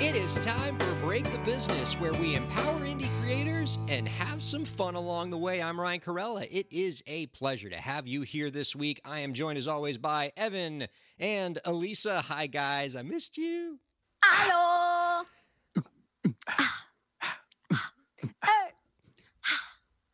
[0.00, 4.64] It is time for Break the Business, where we empower indie creators and have some
[4.64, 5.60] fun along the way.
[5.60, 6.48] I'm Ryan Kairalla.
[6.50, 9.02] It is a pleasure to have you here this week.
[9.04, 10.86] I am joined, as always, by Evan
[11.18, 12.22] and Elisa.
[12.22, 12.96] Hi, guys.
[12.96, 13.78] I missed you.
[14.24, 15.24] Hello.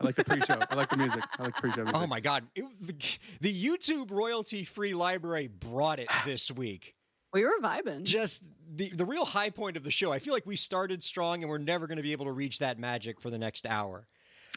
[0.00, 0.58] I like the pre-show.
[0.68, 1.22] I like the music.
[1.38, 1.94] I like pre-show music.
[1.94, 2.42] Oh, my God.
[2.56, 2.94] It, the,
[3.41, 6.95] the YouTube royalty free library brought it this week.
[7.36, 8.04] We were vibing.
[8.04, 8.45] just
[8.76, 10.10] the the real high point of the show.
[10.10, 12.60] I feel like we started strong and we're never going to be able to reach
[12.60, 14.06] that magic for the next hour.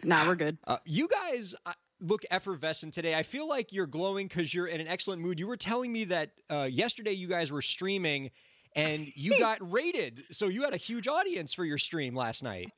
[0.06, 0.58] Nah, we're good.
[0.66, 3.16] Uh, you guys uh, look effervescent today.
[3.16, 5.42] I feel like you're glowing because you're in an excellent mood.
[5.42, 8.32] You were telling me that uh, yesterday you guys were streaming
[8.78, 12.72] and you got raided, so you had a huge audience for your stream last night.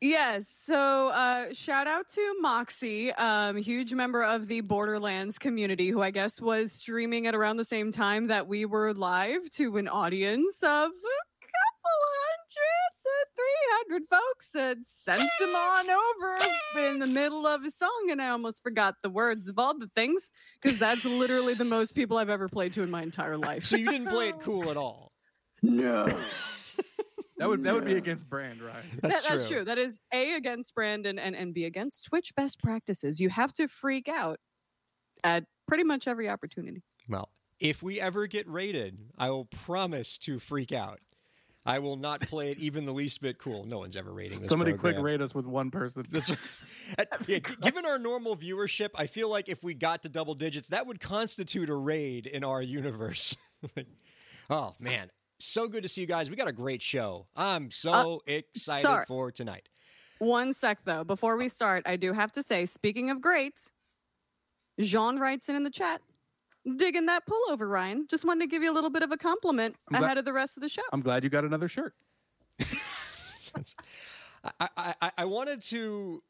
[0.00, 0.46] Yes.
[0.64, 6.10] So uh, shout out to Moxie, um, huge member of the Borderlands community, who I
[6.10, 10.62] guess was streaming at around the same time that we were live to an audience
[10.62, 13.10] of a couple hundred to
[13.88, 18.08] 300 folks and sent him on over in the middle of a song.
[18.10, 20.28] And I almost forgot the words of all the things
[20.62, 23.66] because that's literally the most people I've ever played to in my entire life.
[23.66, 25.12] So you didn't play it cool at all.
[25.62, 26.06] No.
[27.40, 28.84] that would that would be against brand, right?
[29.02, 29.64] That's, That- that's true.
[29.64, 33.18] That is A against brand and, and and B against Twitch best practices.
[33.18, 34.38] You have to freak out
[35.24, 36.82] at pretty much every opportunity.
[37.08, 41.00] Well, if we ever get raided, I will promise to freak out.
[41.66, 43.64] I will not play it even the least bit cool.
[43.64, 44.48] No one's ever raiding this.
[44.48, 44.94] Somebody program.
[44.94, 46.06] quick raid us with one person.
[46.10, 46.30] That's
[47.26, 50.86] yeah, given our normal viewership, I feel like if we got to double digits, that
[50.86, 53.36] would constitute a raid in our universe.
[53.76, 53.88] Like,
[54.48, 56.30] oh man, so good to see you guys.
[56.30, 57.26] We got a great show.
[57.36, 59.04] I'm so Uh, excited sorry.
[59.06, 59.68] for tonight.
[60.18, 63.72] One sec though, before we start, I do have to say, speaking of greats,
[64.78, 66.00] Jean writes in in the chat,
[66.76, 68.06] digging that pullover, Ryan.
[68.08, 70.24] Just wanted to give you a little bit of a compliment I'm glad- ahead of
[70.24, 70.82] the rest of the show.
[70.92, 71.94] I'm glad you got another shirt.
[73.54, 76.22] I, I, I- I wanted to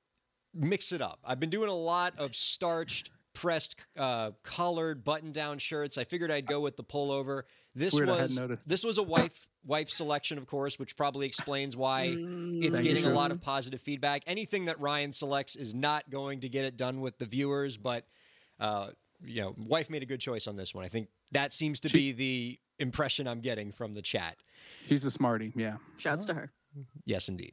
[0.54, 1.18] mix it up.
[1.24, 5.96] I've been doing a lot of starched, pressed, uh, collared, button-down shirts.
[5.98, 7.42] I figured I'd go with the pullover.
[7.74, 12.16] This Weird, was this was a wife wife selection, of course, which probably explains why
[12.16, 14.22] Mm, it's Thank you, getting a lot of positive feedback.
[14.26, 18.06] Anything that Ryan selects is not going to get it done with the viewers, but
[18.58, 18.90] uh,
[19.24, 20.84] you know, wife made a good choice on this one.
[20.84, 24.36] I think that seems to be the impression I'm getting from the chat.
[24.86, 25.52] She's a smarty.
[25.54, 25.76] Yeah.
[25.96, 26.52] Shouts to her.
[27.04, 27.52] Yes, indeed.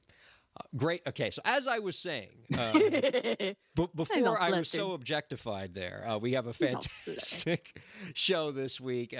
[0.55, 1.01] Uh, great.
[1.07, 3.55] Okay, so as I was saying, uh, b-
[3.93, 7.79] before I was so objectified there, uh, we have a fantastic
[8.13, 9.13] show this week.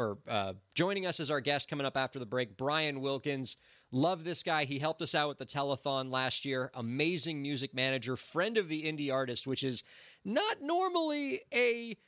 [0.00, 3.56] Or uh, joining us as our guest coming up after the break, Brian Wilkins.
[3.92, 4.64] Love this guy.
[4.64, 6.70] He helped us out with the telethon last year.
[6.72, 9.82] Amazing music manager, friend of the indie artist, which is
[10.24, 11.98] not normally a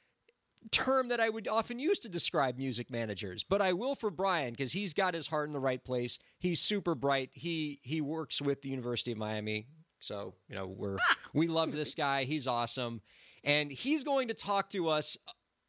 [0.70, 4.53] term that I would often use to describe music managers, but I will for Brian
[4.53, 6.19] because he's got his heart in the right place.
[6.38, 7.30] He's super bright.
[7.34, 9.66] He he works with the University of Miami,
[10.00, 10.97] so you know we're
[11.34, 12.24] we love this guy.
[12.24, 13.03] He's awesome,
[13.44, 15.16] and he's going to talk to us.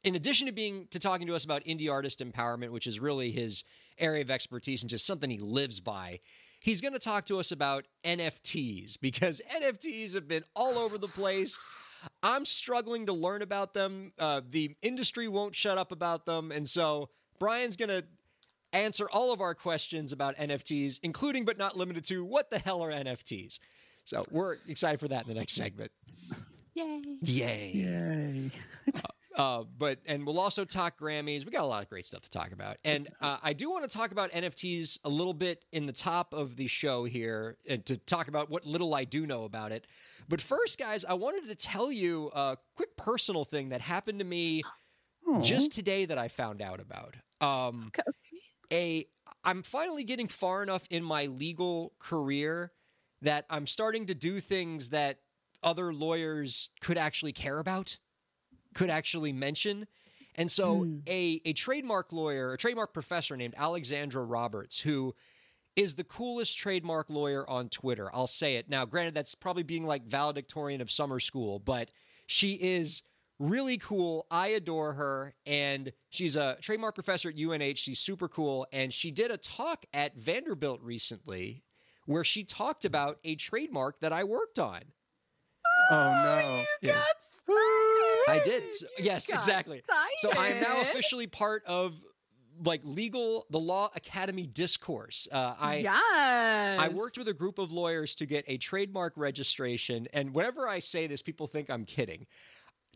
[0.04, 3.32] In addition to being to talking to us about indie artist empowerment, which is really
[3.32, 3.64] his
[3.98, 6.20] area of expertise and just something he lives by,
[6.60, 11.08] he's going to talk to us about NFTs because NFTs have been all over the
[11.08, 11.58] place.
[12.22, 14.12] I'm struggling to learn about them.
[14.20, 16.52] Uh, the industry won't shut up about them.
[16.52, 17.10] And so
[17.40, 18.04] Brian's going to
[18.74, 22.82] answer all of our questions about NFTs, including but not limited to what the hell
[22.82, 23.60] are NFTs?
[24.06, 25.92] So we're excited for that in the next segment.
[26.74, 27.02] Yay.
[27.22, 27.72] Yay.
[27.74, 28.52] Yay.
[29.36, 31.46] Uh, but and we'll also talk Grammys.
[31.46, 33.90] We got a lot of great stuff to talk about, and uh, I do want
[33.90, 37.86] to talk about NFTs a little bit in the top of the show here, and
[37.88, 39.88] to talk about what little I do know about it.
[40.30, 44.26] But first, guys, I wanted to tell you a quick personal thing that happened to
[44.26, 44.64] me
[45.28, 45.42] Aw.
[45.42, 47.16] just today that I found out about.
[47.42, 48.12] Um, Okay.
[48.72, 49.08] a
[49.44, 52.72] I'm finally getting far enough in my legal career
[53.22, 55.20] that I'm starting to do things that
[55.64, 57.98] other lawyers could actually care about,
[58.74, 59.88] could actually mention.
[60.36, 61.00] And so Hmm.
[61.08, 65.16] a a trademark lawyer, a trademark professor named Alexandra Roberts, who
[65.76, 68.10] is the coolest trademark lawyer on Twitter.
[68.14, 68.70] I'll say it.
[68.70, 71.90] Now, granted, that's probably being like valedictorian of summer school, but
[72.28, 73.02] she is
[73.40, 74.28] really cool.
[74.30, 75.34] I adore her.
[75.48, 77.76] And she's a trademark professor at UNH.
[77.78, 78.68] She's super cool.
[78.72, 81.64] And she did a talk at Vanderbilt recently
[82.06, 84.82] where she talked about a trademark that I worked on.
[85.90, 86.66] Oh no.
[86.82, 86.94] You Yeah.
[86.96, 87.16] got
[88.28, 88.74] I did.
[88.74, 89.84] So- yes, got exactly.
[90.18, 91.94] So I am now officially part of
[92.64, 95.28] like legal the law academy discourse.
[95.32, 96.80] Uh, I yes.
[96.80, 100.80] I worked with a group of lawyers to get a trademark registration, and whenever I
[100.80, 102.28] say this, people think I'm kidding.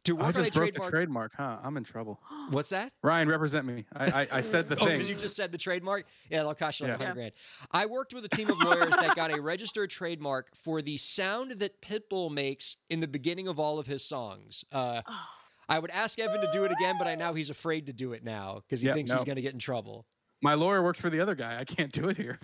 [0.04, 1.58] To I work on a just broke the trademark, trademark, huh?
[1.64, 2.20] I'm in trouble.
[2.52, 2.94] what's that?
[3.04, 3.86] Ryan, represent me.
[3.96, 4.96] I I, I said the Oh, thing.
[4.96, 6.06] because you just said the trademark?
[6.30, 7.08] Yeah, that'll cost you like Yeah.
[7.08, 7.32] 100 grand.
[7.72, 11.52] I worked with a team of lawyers that got a registered trademark for the sound
[11.60, 14.64] that Pitbull makes in the beginning of all of his songs.
[14.72, 15.02] Uh,
[15.70, 18.14] I would ask Evan to do it again, but I know he's afraid to do
[18.14, 19.18] it now because he Yeah, thinks no.
[19.18, 20.06] he's going to get in trouble.
[20.42, 21.60] My lawyer works for the other guy.
[21.60, 22.40] I can't do it here.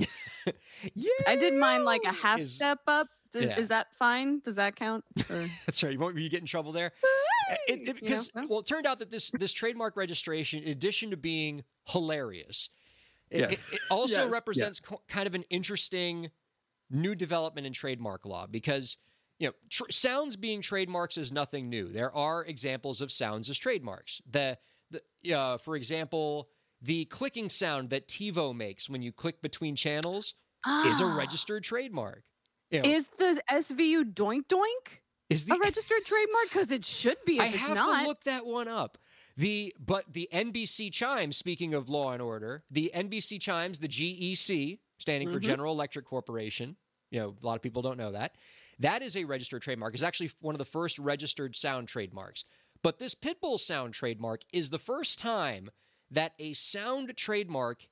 [0.96, 3.08] Yeah, I did mine like a half Is- step up.
[3.32, 3.58] Does, Yeah.
[3.60, 4.42] Is that fine?
[4.42, 5.04] Does that count?
[5.30, 5.94] Or- That's right.
[5.94, 6.92] You won't you get in trouble there.
[7.50, 8.48] It- it- You know, because no?
[8.48, 12.70] well, it turned out that this this trademark registration, in addition to being hilarious,
[13.30, 13.52] it, Yes.
[13.54, 14.32] it, it also Yes.
[14.32, 16.32] represents co- kind of an interesting
[16.90, 18.98] new development in trademark law because
[19.40, 21.92] you know tr- sounds being trademarks is nothing new.
[21.92, 24.22] There are examples of sounds as trademarks.
[24.30, 24.58] The
[25.22, 26.50] the uh, for example,
[26.82, 30.36] the clicking sound that TiVo makes when you click between channels
[30.86, 31.16] is a Ah.
[31.18, 32.24] registered trademark.
[32.70, 35.00] You know, Is the SVU doink doink
[35.30, 36.44] is a registered trademark?
[36.50, 37.38] Because it should be.
[37.38, 38.02] If I it's have not.
[38.02, 38.98] to look that one up.
[39.36, 41.38] The but the NBC chimes.
[41.38, 45.44] Speaking of Law and Order, the NBC chimes, the GEC, standing for Mhm.
[45.44, 46.76] General Electric Corporation.
[47.10, 48.36] You know, a lot of people don't know that.
[48.80, 49.94] That is a registered trademark.
[49.94, 52.44] It's actually one of the first registered sound trademarks.
[52.82, 55.70] But this Pitbull sound trademark is the first time
[56.12, 57.88] that a sound trademark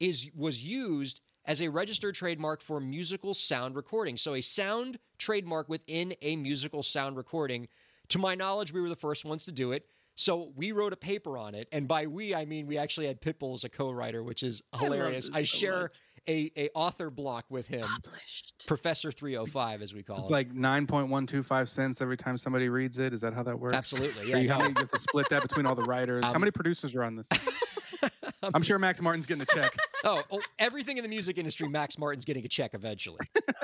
[0.00, 4.16] is was used as a registered trademark for musical sound recording.
[4.16, 7.68] So a sound trademark within a musical sound recording.
[8.08, 9.86] To my knowledge, we were the first ones to do it.
[10.16, 13.22] So we wrote a paper on it, and by we I mean we actually had
[13.22, 15.28] Pitbull as a co-writer, which is hilarious.
[15.28, 15.92] this I, share much.
[16.28, 18.64] a, a author block with him, Published.
[18.66, 20.20] Professor 305, as we call it.
[20.20, 23.14] It's like nine point one two five cents every time somebody reads it.
[23.14, 23.74] Is that how that works?
[23.76, 24.36] Absolutely, yeah.
[24.38, 24.64] you- how no.
[24.64, 26.22] many you have to split that between all the writers?
[26.24, 27.28] how Um, many producers are on this?
[28.42, 29.76] I'm sure Max Martin's getting a check.
[30.04, 33.18] oh, oh, everything in the music industry, Max Martin's getting a check eventually,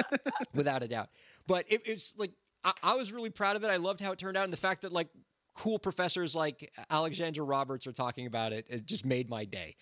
[0.55, 1.09] without a doubt.
[1.47, 2.33] But it, it's like
[2.65, 3.69] I, I was really proud of it.
[3.69, 5.09] I loved how it turned out, and the fact that like
[5.55, 9.77] cool professors like Alexandra Roberts are talking about it, it just made my day.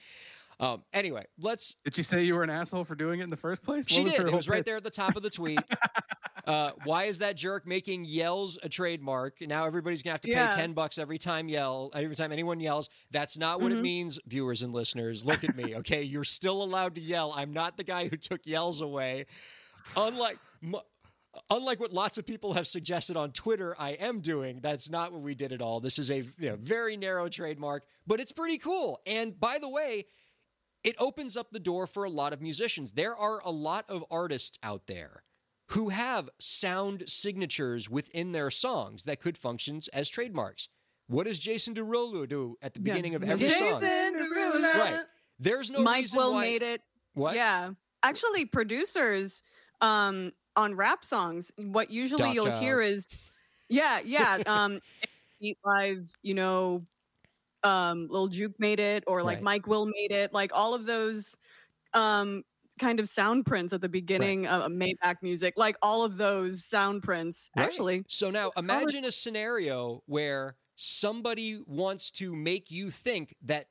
[0.60, 1.76] Um, anyway, let's.
[1.84, 3.86] Did she say you were an asshole for doing it in the first place?
[3.88, 4.20] She What did.
[4.20, 5.58] her It was right there at the top of the tweet.
[6.46, 9.40] Uh, why is that jerk making yells a trademark?
[9.40, 10.50] Now everybody's gonna have to pay Yeah.
[10.50, 12.88] ten bucks every time yell every time anyone yells.
[13.10, 13.82] That's not what it Mhm.
[13.82, 15.24] means, viewers and listeners.
[15.24, 16.02] Look at me, okay?
[16.14, 17.32] You're still allowed to yell.
[17.34, 19.26] I'm not the guy who took yells away.
[19.96, 20.74] Unlike m-
[21.50, 24.60] unlike what lots of people have suggested on Twitter, I am doing.
[24.60, 25.80] That's not what we did at all.
[25.80, 29.00] This is a you know, very narrow trademark, but it's pretty cool.
[29.06, 30.06] And by the way,
[30.84, 32.92] it opens up the door for a lot of musicians.
[32.92, 35.24] There are a lot of artists out there
[35.68, 40.68] who have sound signatures within their songs that could function as trademarks.
[41.06, 42.94] What does Jason Derulo do at the Yeah.
[42.94, 43.82] beginning of every Jason song?
[43.82, 44.62] Derulo.
[44.74, 45.00] Right.
[45.38, 46.42] There's no Mike reason Will why.
[46.42, 46.80] made it.
[47.14, 47.34] What?
[47.34, 47.70] Yeah.
[48.02, 49.42] Actually, producers
[49.80, 52.62] um, on rap songs, what usually Dot you'll Child.
[52.62, 53.08] hear is,
[53.68, 54.38] yeah, yeah.
[54.46, 54.80] Um,
[55.40, 56.86] Eat Live, you know,
[57.64, 59.42] um, Lil Juke made it, or like Right.
[59.42, 61.36] Mike Will made it, like all of those
[61.92, 62.44] um,
[62.78, 67.02] kind of sound prints at the beginning of Maybach music, like all of those sound
[67.02, 67.48] prints.
[67.56, 67.64] Right.
[67.64, 73.68] Actually, So now imagine a scenario where somebody wants to make you think that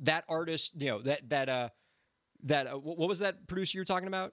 [0.00, 1.68] that artist, you know, that that uh
[2.44, 4.32] that uh, what was that producer you're talking about?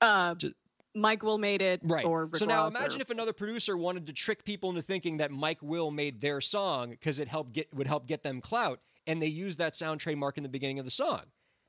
[0.00, 0.56] uh, Just-
[0.96, 2.04] Mike Will made it, Right.
[2.04, 4.82] or Rick so now Ross or- imagine if another producer wanted to trick people into
[4.82, 8.40] thinking that Mike Will made their song because it helped get would help get them
[8.40, 11.22] clout, and they used that sound trademark in the beginning of the song.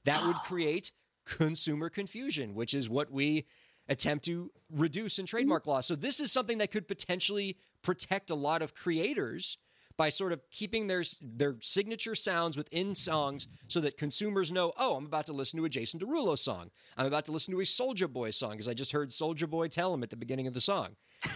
[0.04, 0.92] That would create
[1.26, 3.46] consumer confusion, which is what we
[3.88, 5.82] attempt to reduce in trademark law.
[5.82, 9.58] So this is something that could potentially protect a lot of creators
[9.98, 14.96] by sort of keeping their their signature sounds within songs so that consumers know, oh,
[14.96, 16.70] I'm about to listen to a Jason Derulo song.
[16.98, 19.68] I'm about to listen to a Soulja Boy song because I just heard Soulja Boy
[19.68, 20.96] tell him at the beginning of the song.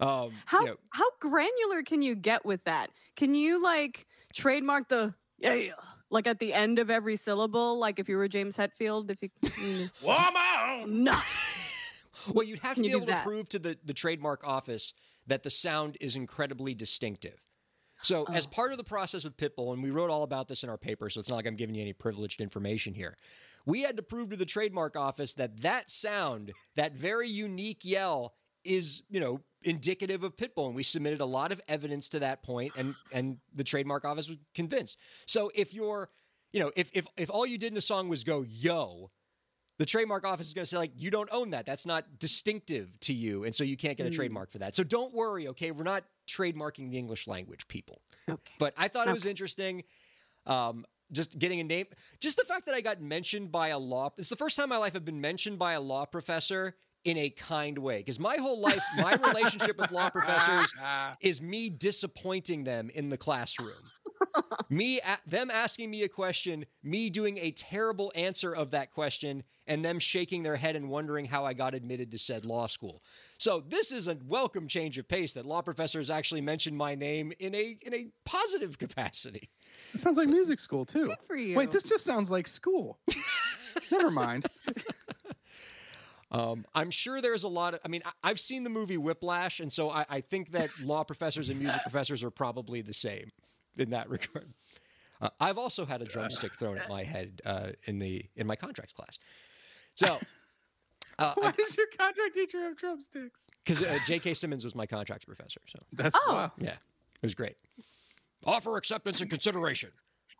[0.00, 2.90] Um, How you know, how granular can you get with that?
[3.14, 5.72] Can you like trademark the yeah, yeah
[6.10, 7.78] like at the end of every syllable?
[7.78, 11.04] Like if you were James Hetfield, if you mm, Woman!
[11.04, 11.18] no,
[12.32, 14.92] well, you'd have to be you do able to prove to the, the trademark office
[15.26, 17.42] that the sound is incredibly distinctive.
[18.02, 18.50] So, as Oh.
[18.50, 21.10] part of the process with Pitbull, and we wrote all about this in our paper,
[21.10, 23.16] so it's not like I'm giving you any privileged information here.
[23.66, 28.34] We had to prove to the trademark office that that sound, that very unique yell,
[28.68, 32.42] is you know indicative of Pitbull, and we submitted a lot of evidence to that
[32.42, 34.98] point, and and the trademark office was convinced.
[35.26, 36.10] So, if you're,
[36.52, 39.10] you know, if if if all you did in a song was go yo,
[39.78, 42.88] the trademark office is going to say like you don't own that that's not distinctive
[43.00, 44.14] to you and so you can't get a Mm.
[44.16, 48.52] trademark for that so don't worry okay we're not trademarking the english language people Okay.
[48.58, 49.84] but i thought it was interesting
[50.46, 51.86] um, just getting a name
[52.20, 54.70] just the fact that i got mentioned by a law it's the first time in
[54.70, 58.36] my life i've been mentioned by a law professor in a kind way because my
[58.36, 60.72] whole life my relationship with law professors
[61.20, 63.72] is me disappointing them in the classroom.
[64.68, 69.42] me a- them asking me a question, me doing a terrible answer of that question
[69.66, 73.02] and them shaking their head and wondering how I got admitted to said law school.
[73.38, 77.32] So this is a welcome change of pace that law professors actually mentioned my name
[77.38, 79.50] in a in a positive capacity.
[79.94, 81.06] It sounds like music school too.
[81.06, 81.56] Good for you.
[81.56, 82.98] Wait, this just sounds like school.
[83.90, 84.46] Never mind.
[86.30, 87.80] Um, I'm sure there's a lot of.
[87.84, 91.02] I mean, I, I've seen the movie Whiplash, and so I, I think that law
[91.04, 93.30] professors and music professors are probably the same
[93.76, 94.52] in that regard.
[95.20, 98.56] Uh, I've also had a drumstick thrown at my head uh, in the in my
[98.56, 99.18] contracts class.
[99.94, 100.18] So,
[101.34, 103.48] Why does your contract teacher have drumsticks?
[103.64, 104.34] because uh, J.K.
[104.34, 106.32] Simmons was my contracts professor, so That's Oh.
[106.34, 106.52] wow.
[106.58, 107.56] yeah, it was great.
[108.44, 109.90] Offer acceptance and consideration.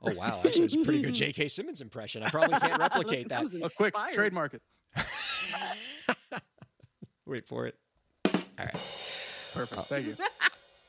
[0.03, 1.49] Oh wow, actually, it was a pretty good J.K.
[1.49, 2.23] Simmons impression.
[2.23, 3.43] I probably can't replicate that.
[3.43, 4.63] was Oh, quick, trademark it.
[7.27, 7.77] Wait for it.
[8.25, 8.73] All right.
[9.55, 9.83] Perfect.
[9.89, 10.17] Thank you.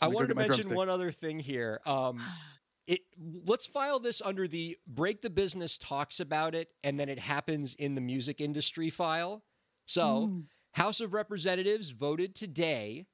[0.02, 0.78] I Let me go wanted to mention drumstick.
[0.78, 1.82] one other thing here.
[1.86, 2.22] Um,
[2.88, 3.02] it
[3.46, 7.76] let's file this under the break the business talks about it and then it happens
[7.76, 9.44] in the music industry file.
[9.86, 10.44] So Mm.
[10.74, 13.06] House of Representatives voted today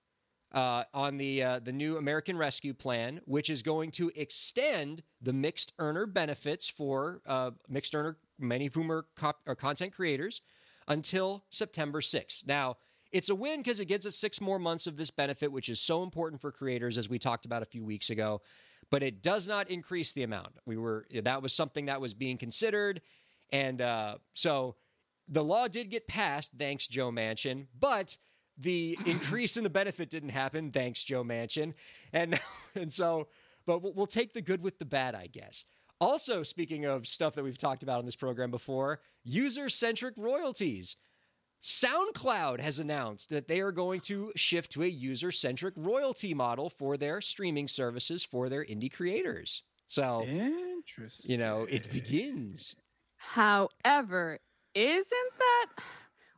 [0.54, 5.34] uh, on the uh, the new American Rescue Plan, which is going to extend the
[5.34, 10.42] mixed earner benefits for uh, mixed earner, many of whom are, cop- are content creators,
[10.88, 12.46] until September 6th.
[12.46, 12.78] Now,
[13.12, 15.80] it's a win because it gets us six more months of this benefit, which is
[15.80, 18.42] so important for creators, as we talked about a few weeks ago.
[18.92, 20.54] But it does not increase the amount.
[20.66, 23.02] We were that was something that was being considered,
[23.52, 24.76] and uh, so
[25.28, 28.18] the law did get passed, thanks Joe Manchin, but
[28.58, 31.74] the increase in the benefit didn't happen, thanks Joe Manchin,
[32.14, 32.40] and
[32.76, 33.28] and so,
[33.66, 35.64] but we'll, we'll take the good with the bad, I guess.
[36.06, 40.98] Also, speaking of stuff that we've talked about on this program before, user-centric royalties.
[41.64, 46.96] SoundCloud has announced that they are going to shift to a user-centric royalty model for
[46.96, 49.64] their streaming services for their indie creators.
[49.88, 51.32] So, Interesting.
[51.32, 52.76] you know, it begins.
[53.18, 54.38] However,
[54.76, 55.84] isn't that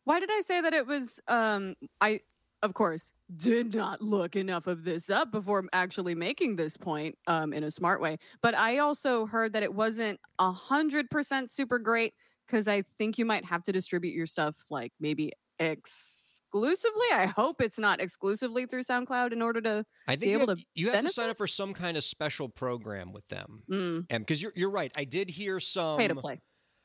[0.06, 2.22] why did I say that it was um I
[2.64, 7.54] of course did not look enough of this up before actually making this point um
[7.54, 8.18] in a smart way.
[8.42, 12.14] But I also heard that it wasn't a hundred percent super great
[12.46, 17.08] because I think you might have to distribute your stuff like maybe exclusively.
[17.12, 20.48] I hope it's not exclusively through SoundCloud in order to I think be you able
[20.48, 23.64] have, to you have to sign up for some kind of special program with them.
[23.70, 26.42] mm, because you're you're right, I did hear some pay to play.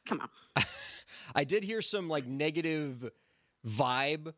[0.06, 0.64] Come on.
[1.34, 3.08] I did hear some like negative
[3.66, 4.32] vibe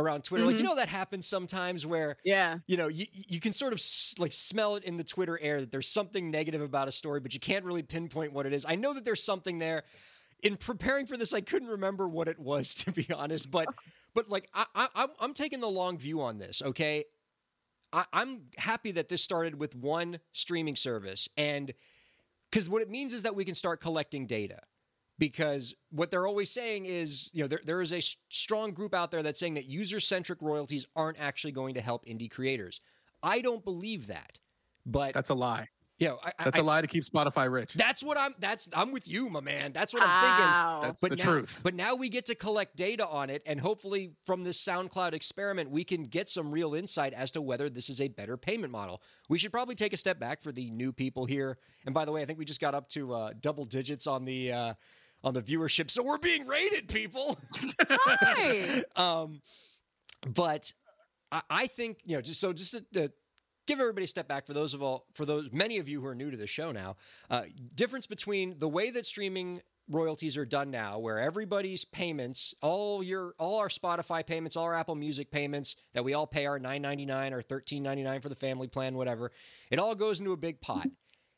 [0.00, 0.46] around Twitter.
[0.46, 0.64] Like you Mhm.
[0.64, 2.58] know that happens sometimes where Yeah.
[2.66, 5.60] you know you you can sort of s- like smell it in the Twitter air
[5.60, 8.64] that there's something negative about a story, but you can't really pinpoint what it is.
[8.66, 9.84] I know that there's something there.
[10.42, 13.68] In preparing for this, I couldn't remember what it was to be honest, but
[14.14, 16.62] but like I, I I'm- I'm taking the long view on this.
[16.62, 17.04] Okay,
[17.92, 21.74] I, I'm happy that this started with one streaming service, and
[22.50, 24.60] because what it means is that we can start collecting data.
[25.20, 28.00] Because what they're always saying is, you know, there, there is a
[28.30, 32.06] strong group out there that's saying that user centric royalties aren't actually going to help
[32.06, 32.80] indie creators.
[33.22, 34.38] I don't believe that,
[34.86, 35.68] but That's a lie.
[35.98, 37.74] you know, I, That's I- a lie to keep Spotify rich.
[37.74, 38.34] That's what I'm.
[38.38, 39.74] That's I'm with you, my man.
[39.74, 40.46] That's what I'm thinking.
[40.46, 40.80] Ow.
[40.80, 41.60] That's But the now, truth.
[41.62, 45.68] But now we get to collect data on it, and hopefully, from this SoundCloud experiment,
[45.70, 49.02] we can get some real insight as to whether this is a better payment model.
[49.28, 51.58] We should probably take a step back for the new people here.
[51.84, 54.24] And by the way, I think we just got up to uh, double digits on
[54.24, 54.74] the uh,
[55.22, 57.38] on the viewership, so we're being raided, people.
[57.88, 58.84] Hi.
[58.96, 59.40] um,
[60.26, 60.72] but
[61.32, 63.12] I, I think you know, just so just to, to
[63.66, 66.06] give everybody a step back for those of all for those many of you who
[66.06, 66.96] are new to the show now,
[67.30, 67.42] uh,
[67.74, 69.60] difference between the way that streaming
[69.90, 74.74] royalties are done now, where everybody's payments, all your all our Spotify payments, all our
[74.74, 78.20] Apple Music payments that we all pay our nine ninety nine or thirteen ninety nine
[78.20, 79.32] for the family plan, whatever,
[79.70, 80.86] it all goes into a big pot,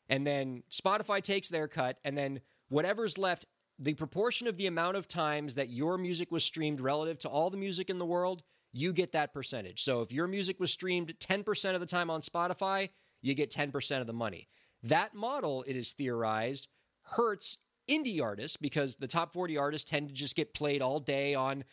[0.09, 3.45] and then Spotify takes their cut, and then whatever's left.
[3.79, 7.49] The proportion of the amount of times that your music was streamed relative to all
[7.49, 9.83] the music in the world, you get that percentage.
[9.83, 12.89] So if your music was streamed 10% of the time on Spotify,
[13.21, 14.47] you get 10% of the money.
[14.83, 16.67] That model, it is theorized,
[17.03, 17.57] hurts
[17.89, 21.63] indie artists because the top 40 artists tend to just get played all day on,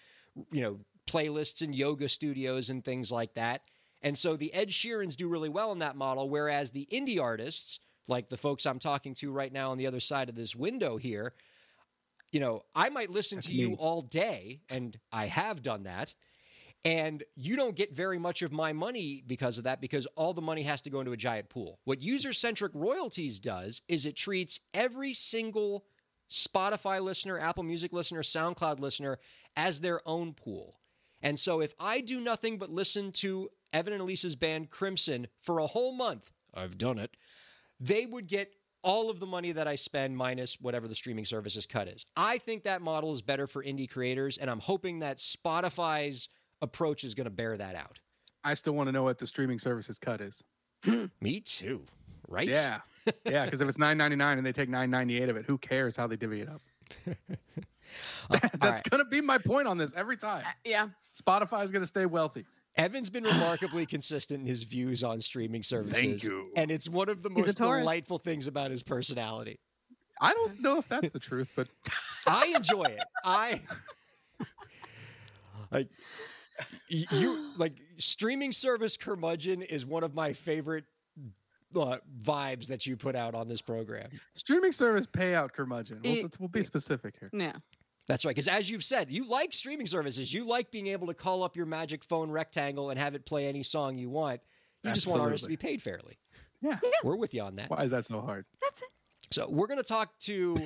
[0.53, 0.79] you know,
[1.09, 3.63] playlists and yoga studios and things like that.
[4.03, 7.81] And so the Ed Sheerans do really well in that model, whereas the indie artists,
[8.09, 10.97] like the folks I'm talking to right now on the other side of this window
[10.97, 11.35] here,
[12.33, 16.15] you know, I might listen That's to you all day, and I have done that.
[16.83, 20.41] And you don't get very much of my money because of that, because all the
[20.41, 21.79] money has to go into a giant pool.
[21.85, 25.85] What user centric royalties does is it treats every single
[26.31, 29.19] Spotify listener, Apple Music listener, SoundCloud listener
[29.57, 30.79] as their own pool.
[31.23, 35.59] And so if I do nothing but listen to Evan and Elisa's band Crimson for
[35.59, 37.11] a whole month, I've done it,
[37.79, 41.67] they would get all of the money that I spend minus whatever the streaming services
[41.67, 42.07] cut is.
[42.17, 46.29] I think that model is better for indie creators, and I'm hoping that Spotify's
[46.63, 47.99] approach is going to bear that out.
[48.45, 50.43] I still want to know what the streaming services cut is.
[51.21, 51.83] Me too,
[52.29, 52.49] right?
[52.49, 52.81] Yeah,
[53.25, 53.45] yeah.
[53.45, 55.59] Because if it's nine ninety nine and they take nine ninety eight of it, who
[55.59, 56.63] cares how they divvy it up?
[58.31, 58.91] Uh, all That's right.
[58.91, 60.45] gonna be my point on this every time.
[60.65, 60.91] Yeah.
[61.21, 62.47] Spotify is gonna stay wealthy.
[62.77, 66.23] Evan's been remarkably consistent in his views on streaming services.
[66.25, 66.51] you.
[66.57, 69.59] And it's one of the most delightful things about his personality.
[70.21, 71.69] I don't know if that's the truth, but
[72.27, 73.01] I enjoy it.
[73.25, 73.63] I
[75.71, 75.89] like
[76.89, 80.85] you like streaming service curmudgeon is one of my favorite
[81.75, 84.11] uh, vibes that you put out on this program.
[84.35, 86.01] streaming service payout curmudgeon.
[86.05, 87.31] We'll, It- we'll be specific here.
[87.33, 87.53] Yeah.
[88.11, 90.35] That's right, because as you've said, you like streaming services.
[90.35, 93.47] You like being able to call up your magic phone rectangle and have it play
[93.47, 94.41] any song you want.
[94.83, 96.19] You just want artists to be paid fairly.
[96.61, 96.79] Yeah.
[97.05, 97.71] We're with you on that.
[97.71, 98.47] Why is that so hard?
[98.61, 98.89] That's it.
[99.31, 100.57] So we're going to talk to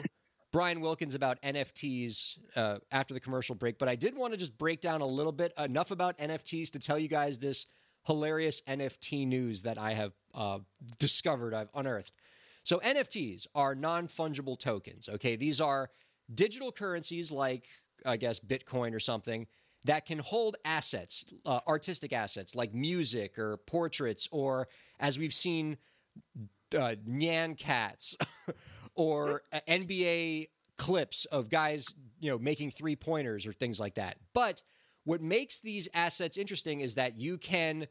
[0.53, 4.57] Brian Wilkins about NFTs uh, after the commercial break, but I did want to just
[4.57, 7.67] break down a little bit enough about NFTs to tell you guys this
[8.07, 10.61] hilarious NFT news that I have uh,
[10.99, 12.13] discovered, I've unearthed.
[12.63, 15.11] So NFTs are non fungible tokens.
[15.11, 15.91] Okay, these are
[16.33, 17.67] digital currencies like
[18.05, 19.47] I guess Bitcoin or something
[19.85, 25.77] that can hold assets, uh, artistic assets like music or portraits, or as we've seen
[26.75, 28.17] uh, Nyan cats
[28.95, 34.17] or NBA clips of guys, you know, making three pointers or things like that.
[34.33, 34.63] But
[35.05, 37.87] what makes these assets interesting is that you can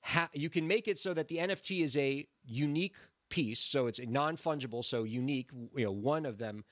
[0.00, 2.96] ha- you can make it so that the NFT is a unique
[3.30, 6.64] piece, so it's non fungible, so unique, you know, one of them.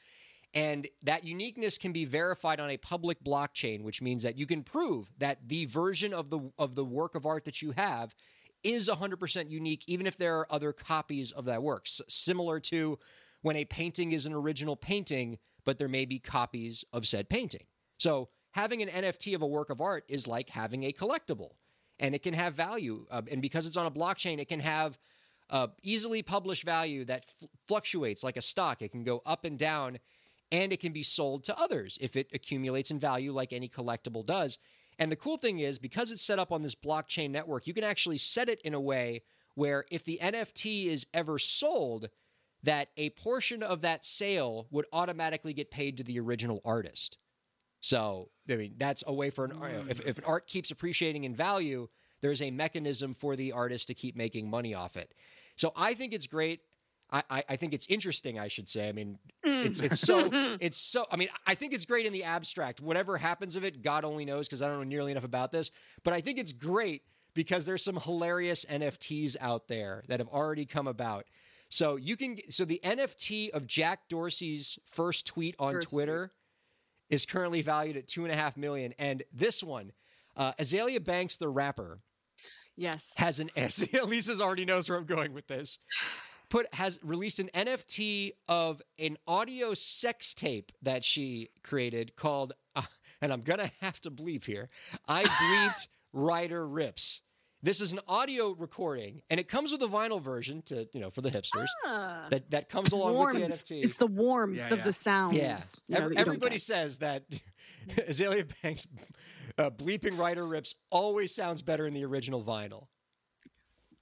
[0.55, 4.63] And that uniqueness can be verified on a public blockchain, which means that you can
[4.63, 8.15] prove that the version of the of the work of art that you have
[8.63, 11.85] is 100% unique, even if there are other copies of that work.
[11.87, 12.99] S- similar to
[13.43, 17.65] when a painting is an original painting, but there may be copies of said painting.
[17.99, 21.51] So having an NFT of a work of art is like having a collectible,
[21.99, 23.07] and it can have value.
[23.11, 24.99] Uh, and because it's on a blockchain, it can have
[25.51, 28.81] uh, easily published value that fl- fluctuates like a stock.
[28.81, 29.99] It can go up and down,
[30.55, 34.25] and it can be sold to others if it accumulates in value, like any collectible
[34.25, 34.57] does.
[35.01, 37.83] And the cool thing is, because it's set up on this blockchain network, you can
[37.83, 39.23] actually set it in a way
[39.57, 42.09] where if the NFT is ever sold,
[42.63, 47.19] that a portion of that sale would automatically get paid to the original artist.
[47.81, 51.25] So, I mean, that's a way for an know, if, if an art keeps appreciating
[51.25, 51.89] in value,
[52.21, 55.13] there's a mechanism for the artist to keep making money off it.
[55.57, 56.61] So I think it's great.
[57.11, 58.89] I, I, think it's interesting, I should say.
[58.89, 60.29] I mean, it's it's so
[60.61, 62.81] it's so I mean, I think it's great in the abstract.
[62.81, 65.71] Whatever happens of it, God only knows because I don't know nearly enough about this.
[66.03, 67.03] But I think it's great
[67.35, 71.27] because there's some hilarious NFTs out there that have already come about.
[71.69, 76.33] So you can so the NFT of Jack Dorsey's first tweet on First Twitter
[77.11, 78.95] is currently valued at two and a half million.
[78.99, 79.93] And this one,
[80.37, 82.01] uh, Azealia Banks, the rapper,
[82.77, 83.13] Yes.
[83.17, 83.87] has an S.
[83.93, 85.79] Lisa's already knows where I'm going with this.
[86.55, 92.83] Put has released an NFT of an audio sex tape that she created called, uh,
[93.21, 94.69] and I'm gonna have to bleep here.
[95.09, 95.25] I
[95.75, 97.23] bleeped Ryder Rips.
[97.61, 101.11] This is an audio recording, and it comes with a vinyl version to you know
[101.11, 101.67] for the hipsters.
[101.85, 102.29] Ah.
[102.31, 103.41] That that comes along warmth.
[103.41, 103.85] with the NFT.
[103.85, 104.85] It's the warmth Yeah, of yeah.
[104.85, 105.37] the sound.
[105.37, 105.61] Yeah.
[105.89, 107.25] you know, Every- that you don't everybody says that
[107.97, 108.87] Azealia Banks
[109.59, 112.87] uh, bleeping Ryder Rips always sounds better in the original vinyl.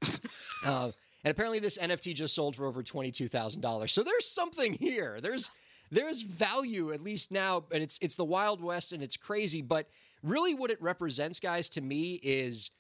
[0.66, 0.90] uh,
[1.24, 3.92] and apparently, this NFT just sold for over twenty-two thousand dollars.
[3.92, 5.20] So there's something here.
[5.20, 5.50] There's
[5.90, 9.62] there's value at least now, and it's it's the Wild West, and it's crazy.
[9.62, 9.88] But
[10.22, 12.70] really, what it represents, guys, to me is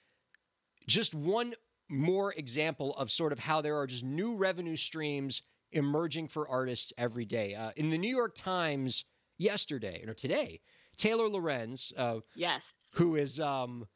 [0.86, 1.54] just one
[1.88, 6.92] more example of sort of how there are just new revenue streams emerging for artists
[6.98, 7.54] every day.
[7.54, 9.04] Uh, in the New York Times
[9.38, 10.60] yesterday or today,
[10.96, 12.74] Taylor Lorenz, uh, Yes.
[12.94, 13.86] who is um,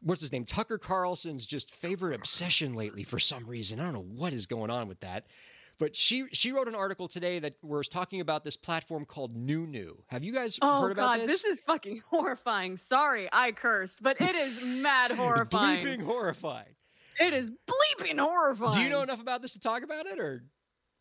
[0.00, 3.80] what's his name, Tucker Carlson's just favorite obsession lately for some reason.
[3.80, 5.26] I don't know what is going on with that.
[5.76, 9.96] But she she wrote an article today that was talking about this platform called NewNew.
[10.06, 11.42] Have you guys Oh heard about god, this?
[11.42, 12.76] this is fucking horrifying.
[12.76, 15.84] Sorry, I cursed, but it is mad horrifying.
[15.84, 16.76] Bleeping horrifying.
[17.18, 18.72] It is bleeping horrifying.
[18.72, 20.44] Do you know enough about this to talk about it, or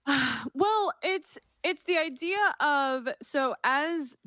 [0.55, 4.17] well, it's it's the idea of so as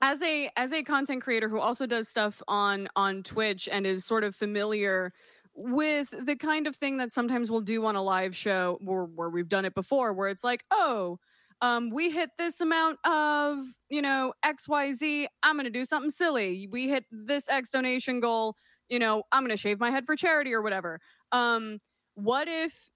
[0.00, 4.04] as a as a content creator who also does stuff on on Twitch and is
[4.04, 5.12] sort of familiar
[5.54, 9.28] with the kind of thing that sometimes we'll do on a live show where, where
[9.28, 11.18] we've done it before where it's like oh
[11.60, 16.68] um, we hit this amount of you know xyz i'm going to do something silly.
[16.70, 18.54] We hit this x donation goal
[18.88, 21.00] you know i'm going to shave my head for charity or whatever.
[21.32, 21.80] Um,
[22.14, 22.90] what if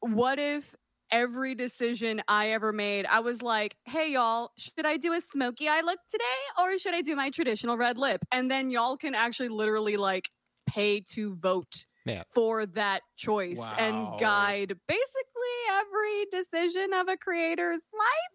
[0.00, 0.74] what if
[1.14, 5.68] every decision I ever made, I was like, hey, y'all, should I do a smoky
[5.68, 6.24] eye look today
[6.60, 8.24] or should I do my traditional red lip?
[8.32, 10.28] And then y'all can actually literally like
[10.66, 11.86] pay to vote
[12.34, 13.74] for that choice Wow.
[13.78, 18.34] and guide basically every decision of a creator's life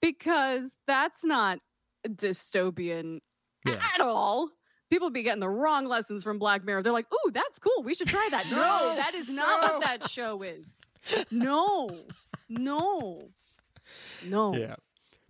[0.00, 1.58] because that's not
[2.06, 3.20] dystopian
[3.64, 3.80] Yeah.
[3.94, 4.50] at all.
[4.90, 6.82] People be getting the wrong lessons from Black Mirror.
[6.84, 7.82] They're like, "Ooh, that's cool.
[7.82, 8.56] We should try that." no,
[8.90, 9.72] No, that is not no.
[9.78, 10.78] what that show is.
[11.30, 11.90] No,
[12.48, 13.28] no,
[14.24, 14.54] no.
[14.54, 14.76] Yeah.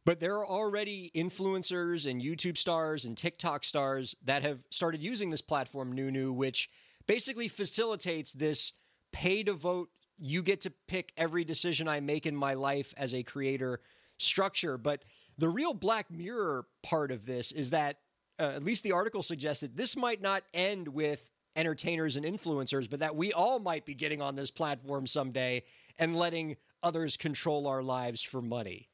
[0.05, 5.31] But there are already influencers and YouTube stars and TikTok stars that have started using
[5.31, 6.71] this platform, NewNew, which
[7.07, 8.73] basically facilitates this
[9.13, 9.91] pay to vote.
[10.19, 13.81] You get to pick every decision I make in my life as a creator
[14.19, 14.79] structure.
[14.79, 15.03] But
[15.39, 17.99] the real Black Mirror part of this is that,
[18.39, 22.89] uh, at least the article suggests that this might not end with entertainers and influencers,
[22.89, 25.65] but that we all might be getting on this platform someday
[25.99, 28.89] and letting others control our lives for money.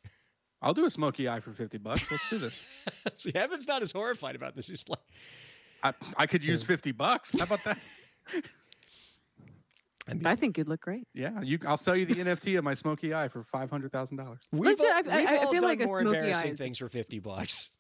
[0.63, 2.09] I'll do a smoky eye for 50 bucks.
[2.11, 2.63] Let's do this.
[3.17, 4.69] See, Evan's not as horrified about this.
[4.69, 5.01] He's like,
[5.83, 7.35] I, I could use 50 bucks.
[7.37, 7.79] How about that?
[10.09, 11.07] I mean, I think you'd look great.
[11.15, 11.61] Yeah, you.
[11.67, 14.41] I'll sell you the NFT of my smoky eye for five hundred thousand dollars.
[14.51, 16.79] we've all, I- I- we've I all feel done like more smoky embarrassing eye things
[16.79, 17.71] for 50 bucks.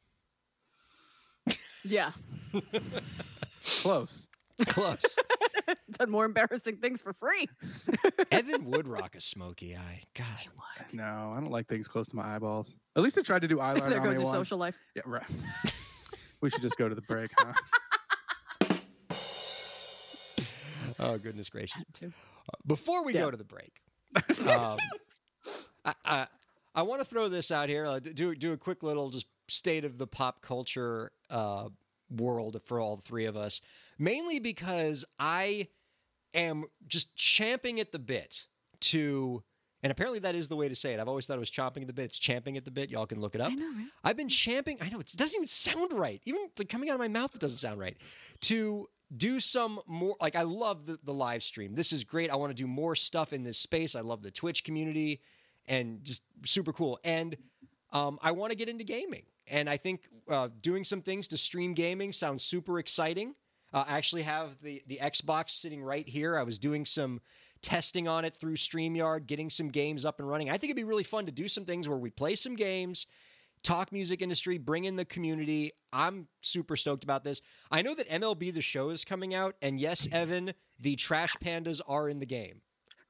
[1.84, 2.12] Yeah,
[3.80, 4.28] Close.
[4.66, 5.16] Close.
[5.98, 7.48] done more embarrassing things for free.
[8.30, 10.02] Evan would rock a smoky eye.
[10.14, 10.26] God.
[10.92, 12.74] No, I don't like things close to my eyeballs.
[12.96, 14.36] At least I tried to do eyeliner there on goes me your once.
[14.38, 14.76] social life.
[14.94, 15.22] Yeah, right.
[16.40, 17.30] we should just go to the break.
[17.38, 17.52] Huh?
[20.98, 21.82] Oh, goodness gracious.
[22.00, 22.12] Had.
[22.66, 23.22] Before we Yeah.
[23.22, 23.80] go to the break,
[24.46, 24.78] um,
[25.84, 26.26] I, I,
[26.74, 27.86] I want to throw this out here.
[27.86, 31.68] Uh, do do a quick little just state of the pop culture uh,
[32.10, 33.60] world for all three of us.
[34.02, 35.68] Mainly because I
[36.34, 38.46] am just champing at the bit
[38.80, 39.44] to,
[39.84, 40.98] and apparently that is the way to say it.
[40.98, 42.06] I've always thought it was chomping at the bit.
[42.06, 42.90] It's champing at the bit.
[42.90, 43.52] Y'all can look it up.
[43.52, 43.86] I know, right?
[44.02, 44.78] I've been champing.
[44.80, 46.20] I know it doesn't even sound right.
[46.24, 47.96] Even like coming out of my mouth, it doesn't sound right.
[48.40, 51.76] To do some more, like I love the, the live stream.
[51.76, 52.28] This is great.
[52.28, 53.94] I want to do more stuff in this space.
[53.94, 55.20] I love the Twitch community,
[55.66, 56.98] and just super cool.
[57.04, 57.36] And
[57.92, 61.36] um, I want to get into gaming, and I think uh, doing some things to
[61.36, 63.36] stream gaming sounds super exciting.
[63.72, 66.36] Uh, I actually have the the Xbox sitting right here.
[66.36, 67.20] I was doing some
[67.62, 70.50] testing on it through StreamYard, getting some games up and running.
[70.50, 73.06] I think it'd be really fun to do some things where we play some games,
[73.62, 75.72] talk music industry, bring in the community.
[75.92, 77.40] I'm super stoked about this.
[77.70, 81.80] I know that MLB The Show is coming out, and yes, Evan, the Trash Pandas
[81.86, 82.62] are in the game.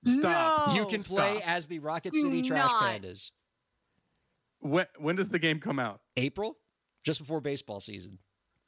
[0.05, 0.68] Stop.
[0.68, 0.75] No.
[0.75, 1.48] you can play stop.
[1.48, 2.83] as the Rocket Do City Trash not.
[2.83, 3.31] Pandas.
[4.61, 6.01] When when does the game come out?
[6.16, 6.57] April,
[7.05, 8.18] just before baseball season.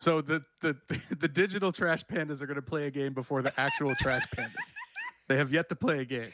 [0.00, 0.76] So the the
[1.18, 4.54] the digital trash pandas are going to play a game before the actual trash pandas.
[5.26, 6.33] They have yet to play a game.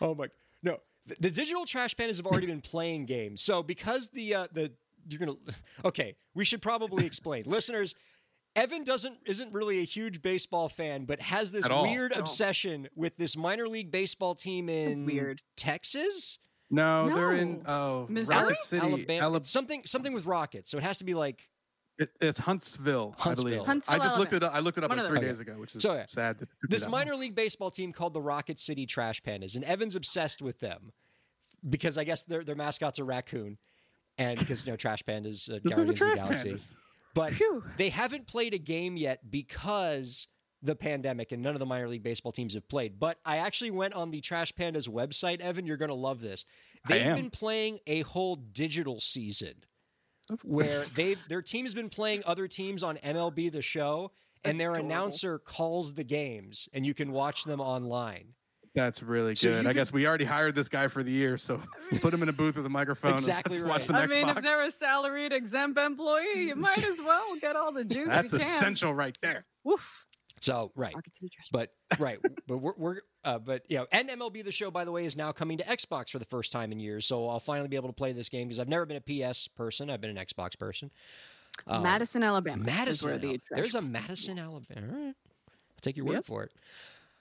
[0.00, 0.26] Oh my
[0.60, 0.78] no.
[1.06, 3.40] The, the digital trash pandas have already been playing games.
[3.42, 4.72] So because the uh, the
[5.08, 5.36] you're gonna
[5.84, 7.44] okay, we should probably explain.
[7.46, 7.94] Listeners,
[8.56, 11.82] Evan doesn't isn't really a huge baseball fan, but has this all.
[11.84, 12.22] weird At all.
[12.22, 15.40] obsession with this minor league baseball team in Weird.
[15.56, 16.40] Texas,
[16.70, 18.36] No, they're in oh Missouri?
[18.46, 19.44] Rocket City, Alabama, Alabama.
[19.44, 20.70] Something something with rockets.
[20.70, 21.48] So it has to be like
[21.98, 23.50] It, it's Huntsville, I Huntsville.
[23.50, 23.66] believe.
[23.66, 24.52] Huntsville, I just looked it up.
[24.54, 26.06] I looked it up One like three days ago, which is So, yeah.
[26.08, 26.38] sad.
[26.38, 27.20] That it took me this minor long.
[27.20, 30.92] league baseball team called the Rocket City Trash Pandas, and Evan's obsessed with them
[31.68, 33.58] because I guess their their mascot's a raccoon,
[34.18, 36.48] and because you know Trash Pandas, uh, Those are the Guardians of the Galaxy.
[36.50, 36.76] pandas.
[37.14, 37.62] But Phew.
[37.78, 40.26] they haven't played a game yet because
[40.62, 42.98] the pandemic and none of the minor league baseball teams have played.
[42.98, 45.64] But I actually went on the Trash Pandas website, Evan.
[45.66, 46.44] You're going to love this.
[46.88, 47.16] They've am.
[47.16, 49.73] been playing a whole digital season Of
[50.42, 54.10] where they've their team has been playing other teams on MLB the show,
[54.44, 54.86] and their Adorable.
[54.90, 58.34] announcer calls the games, and you can watch them online.
[58.74, 59.60] That's really So good.
[59.66, 61.62] I could- guess we already hired this guy for the year, so
[62.00, 63.12] put him in a booth with a microphone.
[63.12, 63.82] and Exactly let's watch right.
[63.82, 64.36] some I mean, Xbox.
[64.38, 68.32] if they're a salaried exempt employee, you might as well get all the juice That's
[68.32, 68.48] you can.
[68.48, 69.44] essential right there.
[69.62, 70.03] Woof.
[70.44, 74.44] So right, Rocket City but right, but we're, we're uh, but you know, and MLB
[74.44, 76.78] the Show, by the way, is now coming to Xbox for the first time in
[76.78, 77.06] years.
[77.06, 79.48] So I'll finally be able to play this game because I've never been a PS
[79.48, 79.88] person.
[79.88, 80.90] I've been an Xbox person.
[81.66, 82.62] Um, Madison, Alabama.
[82.62, 83.08] Madison.
[83.10, 84.44] where the There's a Madison, is.
[84.44, 84.86] Alabama.
[84.92, 85.14] All right,
[85.48, 86.24] I'll take your word Yep.
[86.26, 86.52] for it.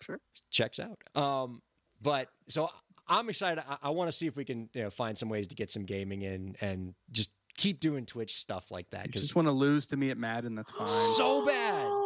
[0.02, 0.20] Sure.
[0.52, 0.98] Checks out.
[1.16, 1.62] Um,
[2.02, 2.70] but so
[3.08, 3.64] I'm excited.
[3.66, 5.72] I, I want to see if we can you know, find some ways to get
[5.72, 9.06] some gaming in and just keep doing Twitch stuff like that.
[9.06, 10.56] You just want to lose to me at Madden.
[10.56, 10.88] That's fine.
[10.90, 12.03] so bad.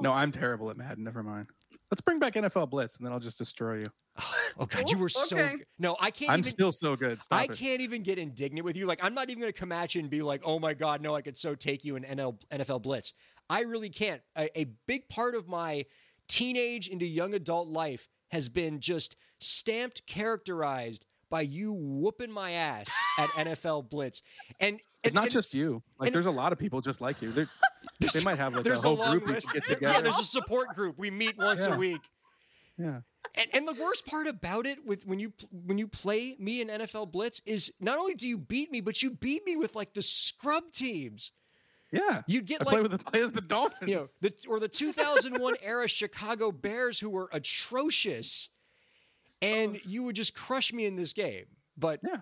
[0.00, 1.04] No, I'm terrible at Madden.
[1.04, 1.46] Never mind.
[1.90, 3.90] Let's bring back NFL Blitz, and then I'll just destroy you.
[4.56, 5.36] Oh God, you were so.
[5.36, 5.56] Okay.
[5.56, 5.66] Good.
[5.80, 6.48] No, I can't I'm even.
[6.48, 7.20] still so good.
[7.20, 7.56] Stop I it.
[7.56, 8.86] can't even get indignant with you.
[8.86, 11.00] Like, I'm not even going to come at you and be like, "Oh my God,
[11.02, 13.14] no, I could so take you in NL, NFL Blitz."
[13.50, 14.20] I really can't.
[14.38, 15.86] A, a big part of my
[16.28, 22.86] teenage into young adult life has been just stamped, characterized by you whooping my ass
[23.18, 24.22] at NFL Blitz,
[24.60, 25.82] and, But and not and just you.
[25.98, 27.32] Like, and- there's a lot of people just like you.
[27.32, 27.48] They're,
[28.00, 29.48] they might have like a whole long group list.
[29.52, 30.98] get Yeah, there's a support group.
[30.98, 31.74] We meet once Yeah.
[31.74, 32.00] a week.
[32.78, 33.00] Yeah.
[33.36, 35.32] And, and the worst part about it with when you
[35.66, 39.02] when you play me in NFL Blitz is not only do you beat me, but
[39.02, 41.32] you beat me with like the scrub teams.
[41.92, 42.22] Yeah.
[42.26, 43.88] You'd get I like play with the play as the Dolphins.
[43.90, 48.48] you know the or the 2001 era Chicago Bears who were atrocious,
[49.40, 51.44] and you would just crush me in this game.
[51.76, 52.18] But Yeah.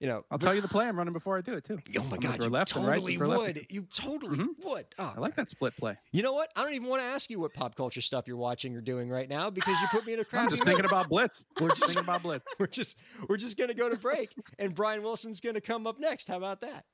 [0.00, 1.78] You know, I'll tell you the play I'm running before I do it too.
[1.98, 3.66] oh my I'm god, you left and right totally left would.
[3.70, 4.48] You totally Mhm.
[4.64, 4.86] would.
[4.98, 5.96] Oh, I like that split play.
[6.12, 6.50] You know what?
[6.54, 9.08] I don't even want to ask you what pop culture stuff you're watching or doing
[9.08, 11.46] right now because you put me in a crappy I'm just thinking about Blitz.
[11.60, 12.46] We're just thinking about Blitz.
[12.58, 12.96] we're just
[13.28, 16.28] we're just gonna go to break, and Brian Wilson's gonna come up next.
[16.28, 16.84] How about that?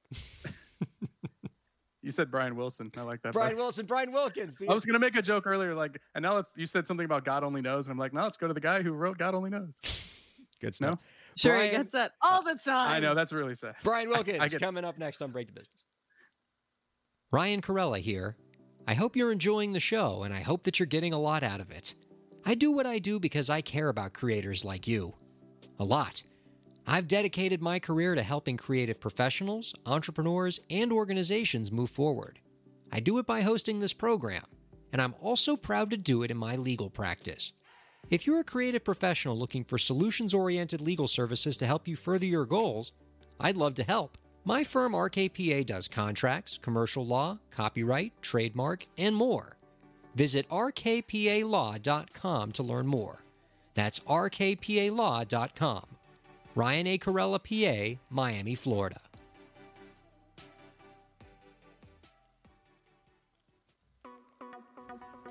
[2.04, 2.90] You said Brian Wilson.
[2.96, 3.32] I like that.
[3.32, 3.54] Brian.
[3.56, 4.56] Wilson, Brian Wilkins.
[4.56, 6.50] The, I was gonna make a joke earlier, like, and now let's.
[6.56, 8.60] You said something about God only knows, and I'm like, no, let's go to the
[8.60, 9.78] guy who wrote God only knows.
[10.60, 10.98] good No,
[11.36, 12.90] Sure, Brian- he gets that all the time.
[12.90, 13.74] I know that's really sad.
[13.82, 15.84] Brian Wilkins I get- coming up next on Break the Business.
[17.30, 18.36] Ryan Kairalla here.
[18.86, 21.60] I hope you're enjoying the show, and I hope that you're getting a lot out
[21.60, 21.94] of it.
[22.44, 25.14] I do what I do because I care about creators like you.
[25.78, 26.22] A lot.
[26.86, 32.40] I've dedicated my career to helping creative professionals, entrepreneurs, and organizations move forward.
[32.90, 34.44] I do it by hosting this program,
[34.92, 37.52] and I'm also proud to do it in my legal practice.
[38.10, 42.26] If you're a creative professional looking for solutions oriented legal services to help you further
[42.26, 42.92] your goals,
[43.40, 44.18] I'd love to help.
[44.44, 49.56] My firm RKPA does contracts, commercial law, copyright, trademark, and more.
[50.14, 53.24] Visit rkpalaw.com to learn more.
[53.74, 55.86] That's rkpalaw.com.
[56.54, 56.98] Ryan A.
[56.98, 59.00] Kairalla, PA, Miami, Florida.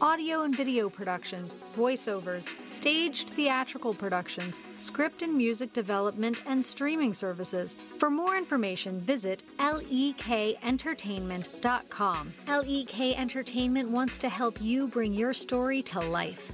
[0.00, 7.74] audio and video productions, voiceovers, staged theatrical productions, script and music development, and streaming services.
[7.98, 12.32] For more information, visit lekentertainment.com.
[12.46, 16.52] LEK Entertainment wants to help you bring your story to life.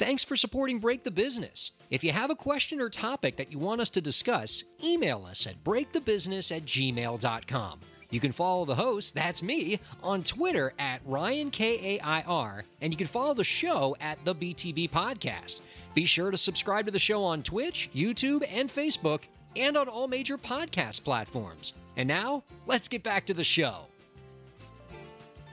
[0.00, 1.72] Thanks for supporting Break the Business.
[1.90, 5.46] If you have a question or topic that you want us to discuss, email us
[5.46, 7.80] at breakthebusiness at gmail.com.
[8.08, 13.34] You can follow the host, that's me, on Twitter at RyanKAIR, and you can follow
[13.34, 15.60] the show at the BTB Podcast.
[15.92, 20.08] Be sure to subscribe to the show on Twitch, YouTube, and Facebook, and on all
[20.08, 21.74] major podcast platforms.
[21.98, 23.84] And now, let's get back to the show.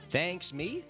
[0.08, 0.84] Thanks, me.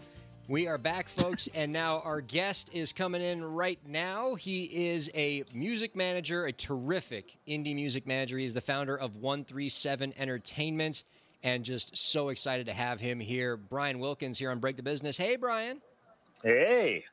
[0.48, 4.34] We are back, folks, and now our guest is coming in right now.
[4.34, 8.38] He is a music manager, a terrific indie music manager.
[8.38, 11.04] He's the founder of 137 Entertainment,
[11.42, 13.58] and just so excited to have him here.
[13.58, 15.18] Brian Wilkins here on Break the Business.
[15.18, 15.82] Hey, Brian.
[16.42, 17.04] Hey,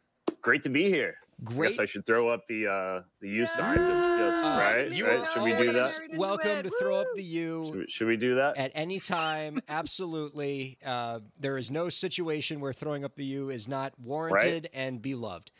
[0.41, 1.17] great to be here.
[1.43, 1.71] Great.
[1.71, 3.77] Guess I should throw up the uh the U sign.
[3.77, 4.91] Just, just Uh, right.
[4.91, 5.27] you right?
[5.33, 5.99] Should we do that?
[6.15, 7.65] Welcome to throw up the U.
[7.65, 8.57] Should we, should we do that?
[8.57, 13.67] at any time absolutely uh, there is no situation where throwing up the u is
[13.67, 15.51] not warranted and beloved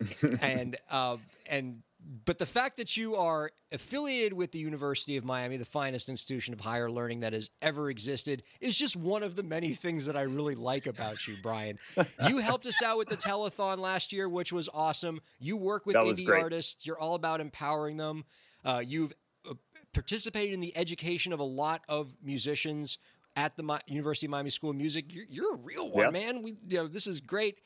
[0.40, 1.16] and uh,
[1.48, 1.82] and
[2.26, 6.52] but the fact that you are affiliated with the University of Miami, the finest institution
[6.52, 10.16] of higher learning that has ever existed, is just one of the many things that
[10.16, 11.78] I really like about you, Brian.
[12.28, 15.20] You helped us out with the telethon last year, which was awesome.
[15.38, 16.42] You work with indie great.
[16.42, 16.86] artists.
[16.86, 18.24] You're all about empowering them.
[18.64, 19.12] Uh, you've
[19.48, 19.54] uh,
[19.92, 22.98] participated in the education of a lot of musicians
[23.36, 25.06] at the Mi- University of Miami School of Music.
[25.12, 26.10] You're, you're a real one, Yeah.
[26.10, 26.42] man.
[26.42, 27.58] We, you know, this is great.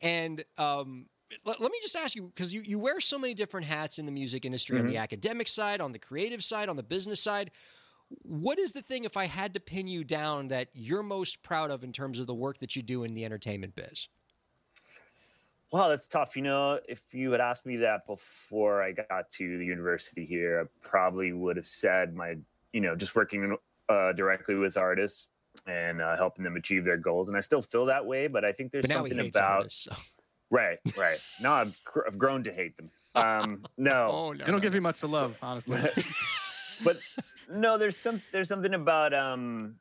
[0.00, 1.06] And um,
[1.44, 4.06] let, let me just ask you because you, you wear so many different hats in
[4.06, 5.02] the music industry on the Mm-hmm.
[5.02, 7.50] academic side, on the creative side, on the business side.
[8.22, 11.70] What is the thing, if I had to pin you down, that you're most proud
[11.70, 14.08] of in terms of the work that you do in the entertainment biz?
[15.72, 16.34] Wow, that's tough.
[16.34, 20.62] You know, if you had asked me that before I got to the university here,
[20.62, 22.36] I probably would have said my,
[22.72, 23.56] you know, just working
[23.88, 25.28] uh, directly with artists
[25.68, 27.28] and uh, helping them achieve their goals.
[27.28, 29.84] And I still feel that way, but I think there's something about artists.
[29.84, 29.94] So.
[30.50, 31.20] Right, right.
[31.40, 32.90] No, I've, gr- I've grown to hate them.
[33.14, 34.38] Um, no, Oh no.
[34.38, 34.76] They don't no, give no.
[34.76, 35.80] you much to love, honestly.
[36.84, 36.98] but
[37.48, 39.76] no, there's some there's something about um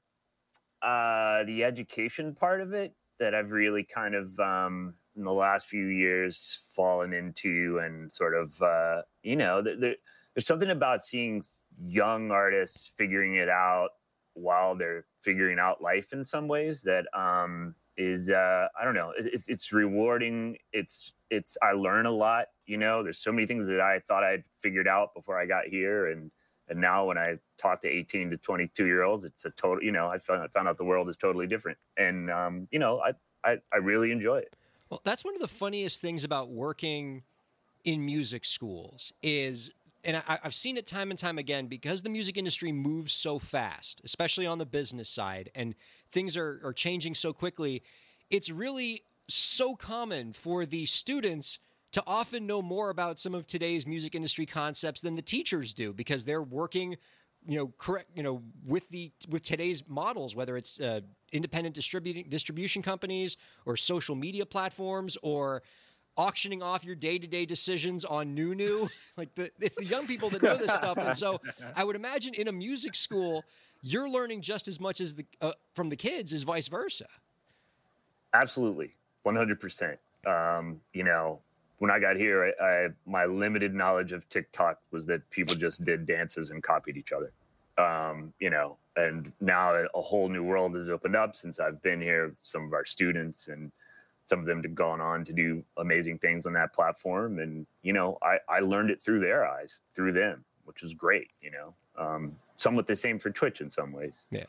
[0.81, 5.67] uh the education part of it that I've really kind of um in the last
[5.67, 9.95] few years fallen into and sort of uh you know th- there,
[10.33, 11.43] there's something about seeing
[11.85, 13.89] young artists figuring it out
[14.33, 19.13] while they're figuring out life in some ways that um is uh I don't know
[19.15, 23.67] it's it's rewarding it's it's I learn a lot you know there's so many things
[23.67, 26.31] that I thought I'd figured out before I got here and
[26.69, 29.91] and now when I talk to 18 to 22 year olds, it's a total, you
[29.91, 31.79] know, I found, I found out the world is totally different.
[31.97, 34.53] And, um, you know, I, I, I really enjoy it.
[34.89, 37.23] Well, that's one of the funniest things about working
[37.85, 39.71] in music schools is,
[40.03, 43.39] and I, I've seen it time and time again because the music industry moves so
[43.39, 45.75] fast, especially on the business side, and
[46.11, 47.83] things are, are changing so quickly.
[48.29, 51.59] It's really so common for the students
[51.91, 55.93] to often know more about some of today's music industry concepts than the teachers do
[55.93, 56.97] because they're working
[57.47, 60.99] you know correct you know with the with today's models whether it's uh,
[61.31, 65.63] independent distributing distribution companies or social media platforms or
[66.19, 70.57] auctioning off your day-to-day decisions on NewNew like the it's the young people that know
[70.57, 71.39] this stuff and so
[71.75, 73.45] I would imagine in a music school
[73.81, 77.07] you're learning just as much as the uh, from the kids as vice versa
[78.33, 78.95] Absolutely.
[79.25, 79.97] 100%.
[80.25, 81.39] Um, you know,
[81.79, 85.83] when I got here, I, I, my limited knowledge of TikTok was that people just
[85.85, 87.31] did dances and copied each other.
[87.77, 92.01] Um, you know, and now a whole new world has opened up since I've been
[92.01, 92.33] here.
[92.43, 93.71] Some of our students and
[94.29, 97.39] some of them have gone on to do amazing things on that platform.
[97.39, 101.31] And, you know, I, I learned it through their eyes, through them, which was great,
[101.41, 101.73] you know.
[101.97, 104.25] Um, somewhat the same for Twitch in some ways.
[104.29, 104.43] Yeah.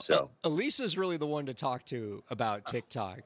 [0.00, 3.20] So, Uh, Elisa's really the one to talk to about TikTok.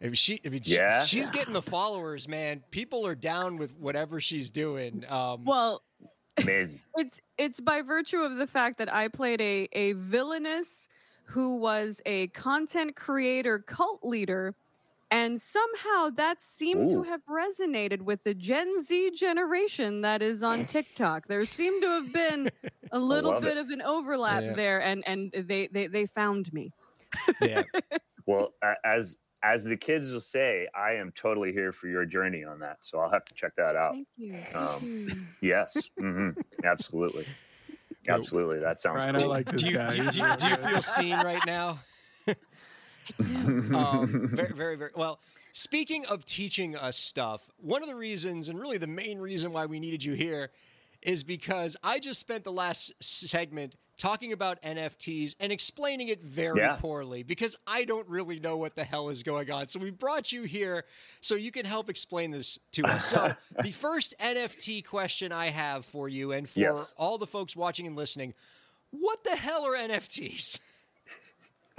[0.00, 0.98] If she, if she- Yeah?
[1.04, 2.64] she's getting the followers, man.
[2.72, 5.04] People are down with whatever she's doing.
[5.08, 5.84] Um, Well,
[6.38, 6.80] amazing.
[6.96, 10.88] it's it's by virtue of the fact that I played a a villainous
[11.26, 14.54] who was a content creator cult leader
[15.10, 20.64] and somehow that seemed to have resonated with the Gen Z generation that is on
[20.66, 21.28] TikTok.
[21.28, 22.50] There seemed to have been
[22.90, 23.58] a little bit it.
[23.58, 24.54] of an overlap Yeah.
[24.54, 26.72] there and and they they they found me.
[27.40, 27.64] yeah.
[28.26, 32.60] Well, as as the kids will say, I am totally here for your journey on
[32.60, 32.78] that.
[32.84, 33.96] So I'll have to check that out.
[33.96, 34.44] Thank you.
[34.52, 35.26] Thank Um, you.
[35.42, 36.30] Yes, hmm
[36.64, 37.26] absolutely,
[38.08, 38.60] absolutely.
[38.60, 39.88] That sounds Brian, I like this Do you, guy.
[39.88, 41.84] do, you, He's do, you, do you feel seen right now?
[43.74, 45.20] Um, very, very, very well.
[45.52, 49.66] Speaking of teaching us stuff, one of the reasons, and really the main reason why
[49.66, 50.50] we needed you here,
[51.02, 56.58] is because I just spent the last segment talking about NFTs and explaining it very
[56.58, 56.76] Yeah.
[56.80, 59.68] poorly because I don't really know what the hell is going on.
[59.68, 60.84] So we brought you here
[61.20, 63.04] so you can help explain this to us.
[63.06, 66.94] So the first NFT question I have for you and for Yes.
[66.98, 68.34] all the folks watching and listening,
[68.90, 70.58] what the hell are NFTs?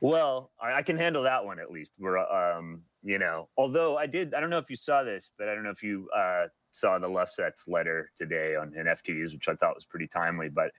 [0.00, 1.92] Well, I, I can handle that one at least.
[1.98, 5.48] We're, um, you know, although I did, I don't know if you saw this, but
[5.48, 9.54] I don't know if you uh, saw the Lefsetz letter today on NFTs, which I
[9.54, 10.48] thought was pretty timely.
[10.48, 10.70] But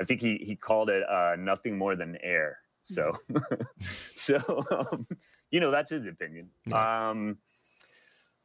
[0.00, 2.58] I think he he called it uh, nothing more than air.
[2.84, 3.12] So,
[4.14, 5.06] so um,
[5.50, 6.48] you know, that's his opinion.
[6.72, 7.38] Um,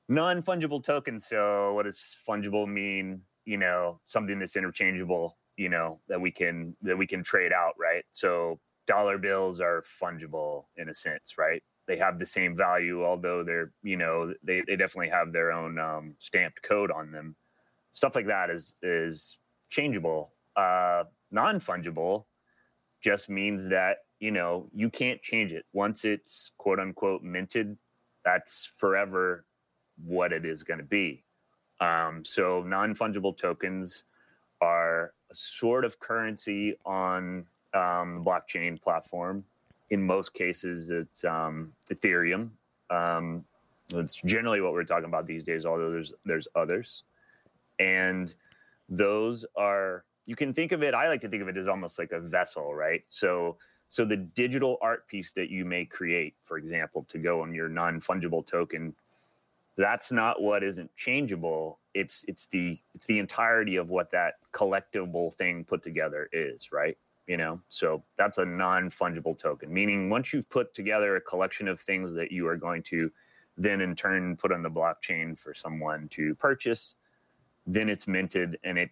[0.09, 1.27] non fungible tokens.
[1.27, 3.21] So, what does fungible mean?
[3.45, 5.37] You know, something that's interchangeable.
[5.57, 8.03] You know, that we can that we can trade out, right?
[8.11, 11.63] So, dollar bills are fungible in a sense, right?
[11.87, 15.77] They have the same value, although they're you know they they definitely have their own
[15.77, 17.35] um, stamped code on them.
[17.91, 19.37] Stuff like that is is
[19.69, 20.33] changeable.
[20.55, 22.25] Uh, non fungible
[23.01, 27.77] just means that you know you can't change it once it's quote unquote minted.
[28.23, 29.45] That's forever
[30.03, 31.23] what it is going to be.
[31.79, 34.05] Um, so non fungible tokens
[34.61, 37.45] are a sort of currency on
[37.75, 39.43] um, blockchain platform.
[39.89, 42.49] In most cases, it's um, Ethereum.
[42.89, 43.45] Um,
[43.89, 47.03] it's generally what we're talking about these days, although there's there's others,
[47.79, 48.33] and
[48.89, 50.93] those are you can think of it.
[50.95, 53.03] I like to think of it as almost like a vessel, right?
[53.09, 53.57] So
[53.89, 57.69] so the digital art piece that you may create, for example, to go on your
[57.69, 58.95] non fungible token,
[59.77, 65.33] that's not what isn't changeable it's it's the it's the entirety of what that collectible
[65.33, 66.97] thing put together is right
[67.27, 71.79] you know so that's a non-fungible token meaning once you've put together a collection of
[71.79, 73.11] things that you are going to
[73.57, 76.95] then in turn put on the blockchain for someone to purchase
[77.67, 78.91] then it's minted and it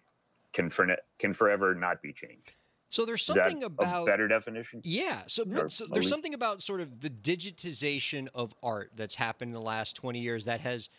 [0.52, 2.54] can for, can forever not be changed
[2.90, 4.80] So there's something about a better definition?
[4.84, 5.22] Yeah.
[5.26, 9.60] So, so there's something about sort of the digitization of art that's happened in the
[9.60, 10.90] last 20 years that has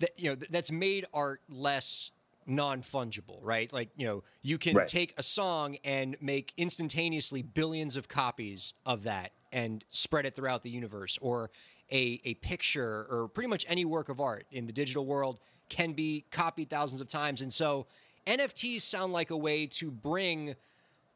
[0.00, 2.10] that you know that's made art less
[2.48, 3.72] non-fungible, right?
[3.72, 4.88] Like, you know, you can Right.
[4.88, 10.62] take a song and make instantaneously billions of copies of that and spread it throughout
[10.62, 11.50] the universe or
[11.90, 15.92] a a picture or pretty much any work of art in the digital world can
[15.92, 17.42] be copied thousands of times.
[17.42, 17.86] And so
[18.26, 20.54] NFTs sound like a way to bring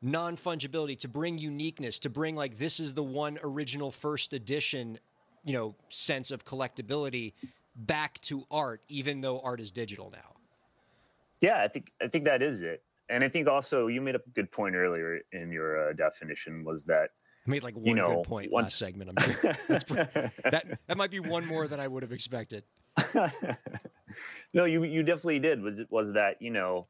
[0.02, 4.98] non fungibility, to bring uniqueness, to bring like this is the one original first edition,
[5.44, 7.34] you know, sense of collectability
[7.74, 10.31] back to art, even though art is digital now.
[11.42, 12.82] Yeah, I think I think that is it.
[13.10, 16.84] And I think also you made a good point earlier in your uh, definition was
[16.84, 17.10] that
[17.46, 19.10] I made like one You know, good point once- last segment.
[19.10, 19.58] I'm sure.
[19.68, 19.96] That's pre-
[20.50, 22.64] that that might be one more than I would have expected.
[24.54, 25.60] no, you you definitely did.
[25.62, 26.86] Was was that you know,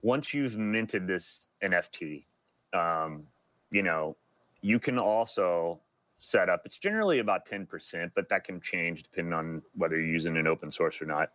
[0.00, 2.24] once you've minted this NFT,
[2.72, 3.24] um,
[3.70, 4.16] you know,
[4.62, 5.80] you can also
[6.18, 6.62] set up.
[6.64, 10.46] It's generally about ten percent, but that can change depending on whether you're using an
[10.46, 11.30] open source or not.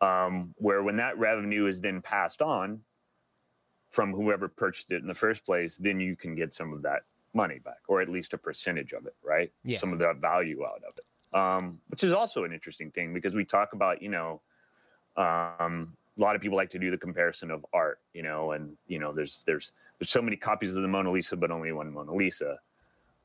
[0.00, 2.80] Um, where when that revenue is then passed on
[3.90, 7.02] from whoever purchased it in the first place, then you can get some of that
[7.34, 9.52] money back, or at least a percentage of it, right?
[9.64, 9.78] Yeah.
[9.78, 13.34] Some of that value out of it, um, which is also an interesting thing because
[13.34, 14.40] we talk about, you know,
[15.16, 18.76] um, a lot of people like to do the comparison of art, you know, and
[18.86, 21.92] you know, there's there's there's so many copies of the Mona Lisa, but only one
[21.92, 22.58] Mona Lisa.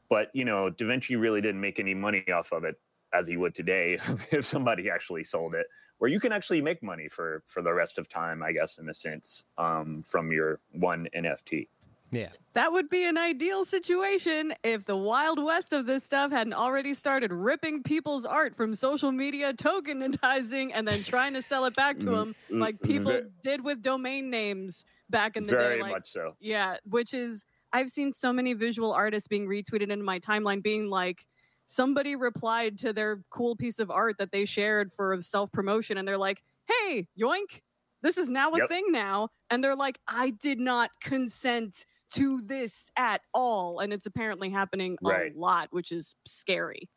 [0.10, 2.80] But you know, Da Vinci really didn't make any money off of it
[3.14, 4.00] as he would today
[4.32, 5.68] if somebody actually sold it.
[5.98, 8.90] Where you can actually make money for for the rest of time, I guess, in
[8.90, 11.70] a sense, um, from your one NFT.
[12.12, 12.34] Yeah.
[12.54, 16.94] That would be an ideal situation if the wild west of this stuff hadn't already
[16.94, 22.00] started ripping people's art from social media, tokenizing, and then trying to sell it back
[22.00, 25.78] to Mm, them mm, like people ve- did with domain names back in the Very
[25.78, 25.82] day.
[25.82, 26.38] Like, much so.
[26.40, 30.88] Yeah, which is I've seen so many visual artists being retweeted into my timeline being
[30.88, 31.26] like
[31.66, 36.08] somebody replied to their cool piece of art that they shared for self promotion and
[36.08, 37.62] they're like, "Hey, yoink,
[38.02, 38.70] this is now a Yep.
[38.70, 44.06] thing now." And they're like, "I did not consent to this at all." And it's
[44.06, 45.36] apparently happening Right.
[45.36, 46.90] a lot, which is scary.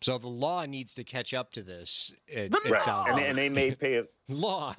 [0.00, 2.12] So the law needs to catch up to this.
[2.28, 2.80] It, it Right.
[2.80, 3.24] sounds And, like.
[3.24, 4.74] they- and they may pay a law.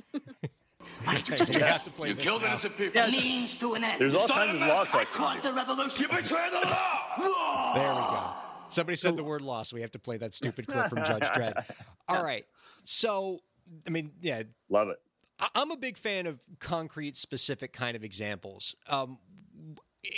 [1.04, 1.62] Why did you We touch it?
[1.62, 3.02] have to play You this killed innocent people.
[3.10, 4.00] Means to an end.
[4.00, 4.96] There's all Started kinds of a law mess.
[4.96, 6.02] I caused the revolution.
[6.04, 7.74] You betray the law.
[7.76, 8.34] There we go.
[8.70, 9.74] Somebody said the word loss.
[9.74, 11.64] we have to play that stupid clip from Judge Dredd.
[12.08, 12.46] All right.
[12.84, 13.40] So,
[13.88, 14.98] I mean, yeah, love it.
[15.40, 18.76] I- I'm a big fan of concrete, specific kind of examples.
[18.88, 19.18] Um,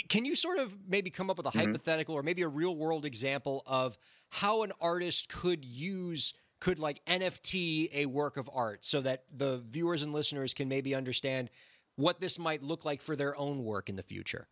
[0.08, 3.04] can you sort of maybe come up with a hypothetical or maybe a real world
[3.04, 3.98] example of
[4.30, 9.58] how an artist could use could like NFT a work of art so that the
[9.68, 11.50] viewers and listeners can maybe understand
[11.96, 14.46] what this might look like for their own work in the future?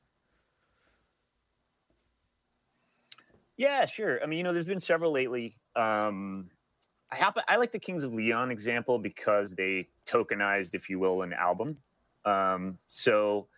[3.61, 4.23] Yeah, sure.
[4.23, 5.55] I mean, you know, there's been several lately.
[5.77, 6.49] Um,
[7.13, 11.21] I happen I like the Kings of Leon example because they tokenized, if you will,
[11.21, 11.77] an album.
[12.25, 13.49] Um, so,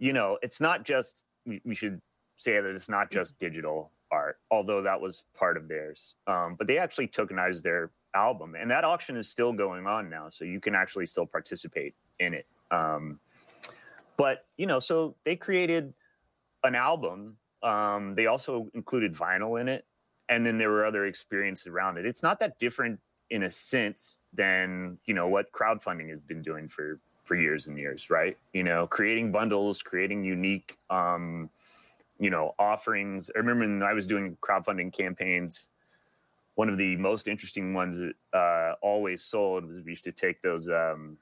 [0.00, 2.00] you know, it's not just we, should
[2.38, 6.16] say that it's not just digital art, although that was part of theirs.
[6.26, 10.28] Um, but they actually tokenized their album, and that auction is still going on now,
[10.28, 12.46] so you can actually still participate in it.
[12.72, 13.20] Um,
[14.16, 15.94] but you know, so they created
[16.64, 17.36] an album.
[17.62, 19.84] Um, they also included vinyl in it,
[20.28, 22.06] and then there were other experiences around it.
[22.06, 23.00] It's not that different
[23.30, 27.78] in a sense than you know what crowdfunding has been doing for for years and
[27.78, 28.36] years, right?
[28.52, 31.50] You know, creating bundles, creating unique, um,
[32.18, 33.30] you know, offerings.
[33.34, 35.68] I remember when I was doing crowdfunding campaigns.
[36.54, 40.42] One of the most interesting ones that uh, always sold was we used to take
[40.42, 40.68] those.
[40.68, 41.16] Um,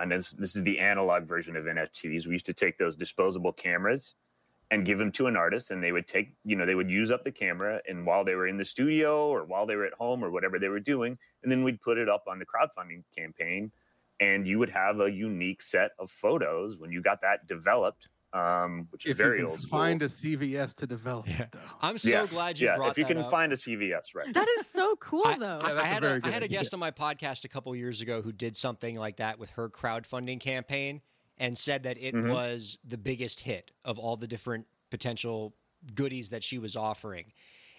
[0.00, 2.26] and this, this is the analog version of NFTs.
[2.26, 4.14] We used to take those disposable cameras
[4.74, 7.10] and give them to an artist and they would take you know they would use
[7.14, 9.92] up the camera and while they were in the studio or while they were at
[9.94, 13.02] home or whatever they were doing and then we'd put it up on the crowdfunding
[13.16, 13.70] campaign
[14.20, 18.88] and you would have a unique set of photos when you got that developed um,
[18.90, 19.78] which is If very you can old school.
[19.78, 21.46] find a CVS to develop Yeah.
[21.52, 21.60] though.
[21.80, 22.72] I'm so yeah, glad you brought.
[22.72, 23.30] yeah brought if you that can up.
[23.30, 25.60] find a cvs right That is so cool, I, though.
[25.62, 27.76] I- Yeah, I had very a, I had a guest on my podcast a couple
[27.76, 31.00] years ago who did something like that with her crowdfunding campaign
[31.38, 32.20] and said that it Mhm.
[32.20, 35.54] was the biggest hit of all the different potential
[35.94, 37.32] goodies that she was offering.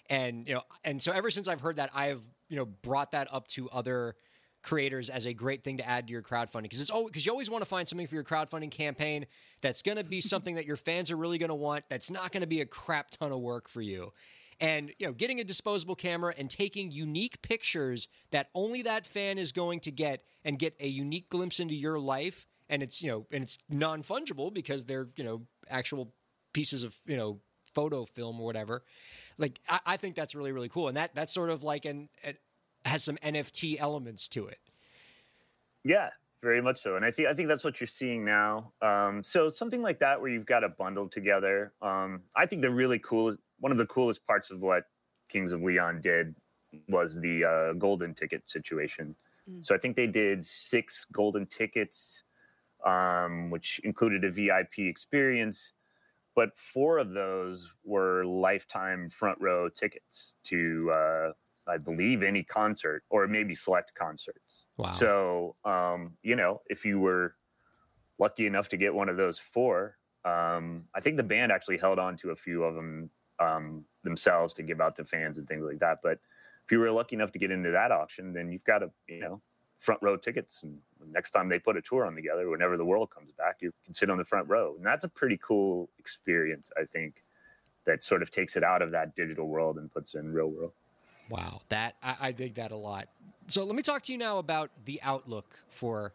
[0.08, 3.32] And you know, and so ever since I've heard that, I've you know brought that
[3.32, 4.16] up to other
[4.62, 7.30] creators as a great thing to add to your crowdfunding because it's always because you
[7.30, 9.24] always want to find something for your crowdfunding campaign
[9.60, 12.32] that's going to be something that your fans are really going to want that's not
[12.32, 14.12] going to be a crap ton of work for you
[14.58, 19.38] and you know getting a disposable camera and taking unique pictures that only that fan
[19.38, 23.10] is going to get and get a unique glimpse into your life and it's you
[23.10, 26.12] know and it's non-fungible because they're you know actual
[26.52, 27.40] pieces of you know
[27.74, 28.82] photo film or whatever.
[29.38, 32.08] Like I, I think that's really really cool, and that that's sort of like an
[32.22, 32.40] it
[32.84, 34.58] has some NFT elements to it.
[35.84, 36.10] Yeah,
[36.42, 36.96] very much so.
[36.96, 38.72] And I think I think that's what you're seeing now.
[38.82, 41.72] Um, so something like that where you've got a bundle together.
[41.82, 44.84] Um, I think the really cool one of the coolest parts of what
[45.28, 46.34] Kings of Leon did
[46.88, 49.14] was the uh, golden ticket situation.
[49.50, 49.64] Mm.
[49.64, 52.22] So I think they did six golden tickets,
[52.84, 55.72] um, which included a VIP experience,
[56.34, 61.32] but four of those were lifetime front row tickets to, uh,
[61.66, 64.66] I believe, any concert or maybe select concerts.
[64.76, 64.86] Wow.
[64.88, 67.34] So, um, you know, if you were
[68.18, 71.98] lucky enough to get one of those four, um, I think the band actually held
[71.98, 75.64] on to a few of them um, themselves to give out to fans and things
[75.64, 75.98] like that.
[76.02, 76.18] But
[76.64, 79.20] if you were lucky enough to get into that auction, then you've got a you
[79.20, 79.40] know
[79.78, 80.62] front row tickets.
[80.62, 80.78] And
[81.12, 83.94] next time they put a tour on together, whenever the world comes back, you can
[83.94, 86.70] sit on the front row, and that's a pretty cool experience.
[86.76, 87.24] I think
[87.84, 90.48] that sort of takes it out of that digital world and puts it in real
[90.48, 90.72] world.
[91.30, 93.08] Wow, that I, I dig that a lot.
[93.48, 96.12] So let me talk to you now about the outlook for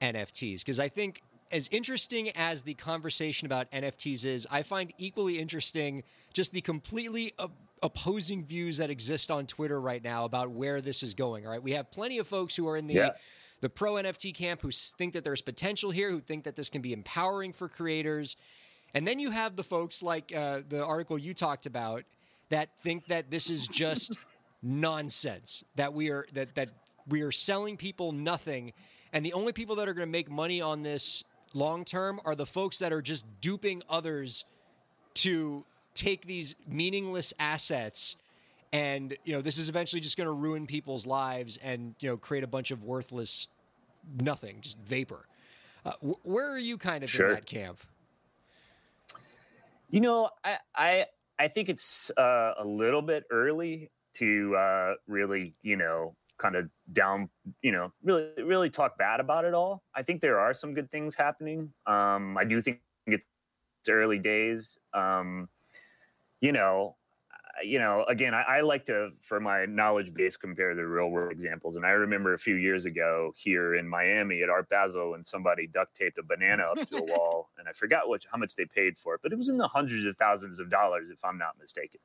[0.00, 5.38] NFTs because I think as interesting as the conversation about NFTs is, I find equally
[5.38, 7.52] interesting just the completely op-
[7.82, 11.46] opposing views that exist on Twitter right now about where this is going.
[11.46, 13.10] All right, we have plenty of folks who are in the Yeah.
[13.60, 16.80] the pro NFT camp who think that there's potential here, who think that this can
[16.82, 18.36] be empowering for creators,
[18.94, 22.04] and then you have the folks like uh, the article you talked about
[22.50, 24.16] that think that this is just
[24.62, 25.64] nonsense.
[25.76, 26.70] That we are that that
[27.08, 28.72] we are selling people nothing,
[29.12, 31.24] and the only people that are going to make money on this
[31.54, 34.44] long term are the folks that are just duping others
[35.14, 35.64] to
[35.98, 38.16] take these meaningless assets
[38.72, 42.16] and you know this is eventually just going to ruin people's lives and you know
[42.16, 43.48] create a bunch of worthless
[44.20, 45.28] nothing just vapor
[45.84, 47.26] uh, wh- where are you kind of Sure.
[47.26, 47.80] in that camp
[49.90, 51.06] You know, I I,
[51.38, 56.70] I think it's uh, a little bit early to uh, really, you know, kind of
[56.92, 57.30] down,
[57.62, 59.82] you know, really really talk bad about it all.
[59.94, 61.72] I think there are some good things happening.
[61.86, 63.24] Um, I do think it's
[63.88, 64.78] early days.
[64.92, 65.48] Um,
[66.40, 66.96] you know,
[67.62, 71.32] you know, again, I, I like to, for my knowledge base, compare the real world
[71.32, 71.76] examples.
[71.76, 75.66] And I remember a few years ago here in Miami at Art Basel, when somebody
[75.66, 78.64] duct taped a banana up to a wall, and I forgot what how much they
[78.64, 81.38] paid for it, but it was in the hundreds of thousands of dollars, if I'm
[81.38, 82.00] not mistaken.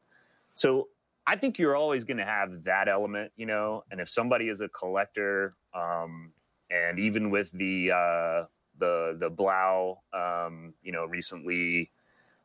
[0.56, 0.90] So
[1.26, 3.84] I think you're always going to have that element, you know.
[3.92, 6.32] And if somebody is a collector, um,
[6.70, 8.46] and even with the uh,
[8.80, 11.92] the the 3LAU, um, you know, recently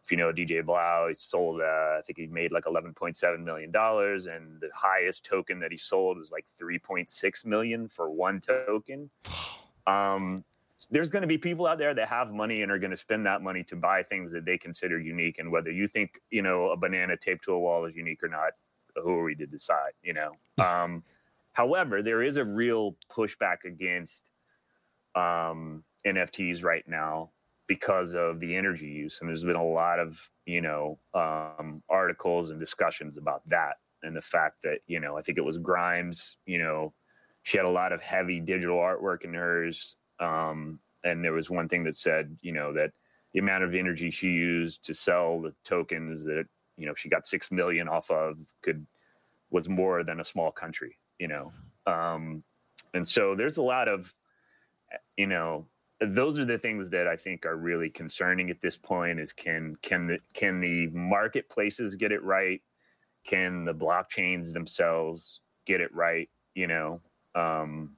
[0.09, 3.71] if you know DJ 3LAU, he sold, uh, I think he made like $11.7 million.
[3.77, 9.11] And the highest token that he sold was like 3.6 million for one token.
[9.87, 10.45] Um,
[10.91, 13.25] there's going to be people out there that have money and are going to spend
[13.25, 15.39] that money to buy things that they consider unique.
[15.39, 18.29] And whether you think, you know, a banana taped to a wall is unique or
[18.29, 18.51] not,
[19.03, 20.33] who are we to decide, you know?
[20.63, 21.05] Um,
[21.55, 24.31] however, there is a real pushback against
[25.15, 27.31] um, NFTs right now
[27.69, 29.19] because of the energy use.
[29.21, 34.17] And there's been a lot of, you know, um, articles and discussions about that and
[34.17, 36.93] the fact that, you know, I think it was Grimes, you know,
[37.43, 39.97] she had a lot of heavy digital artwork in hers.
[40.19, 42.91] Um, and there was one thing that said, you know, that
[43.33, 46.47] the amount of energy she used to sell the tokens that,
[46.77, 48.87] you know, she got 6 million off of could,
[49.51, 51.53] was more than a small country, you know?
[51.87, 52.43] Um,
[52.95, 54.13] and so there's a lot of,
[55.17, 55.67] you know,
[56.01, 59.19] those are the things that I think are really concerning at this point.
[59.21, 62.61] Is can can the can the marketplaces get it right?
[63.25, 66.29] Can the blockchains themselves get it right?
[66.55, 67.01] You know,
[67.35, 67.91] um,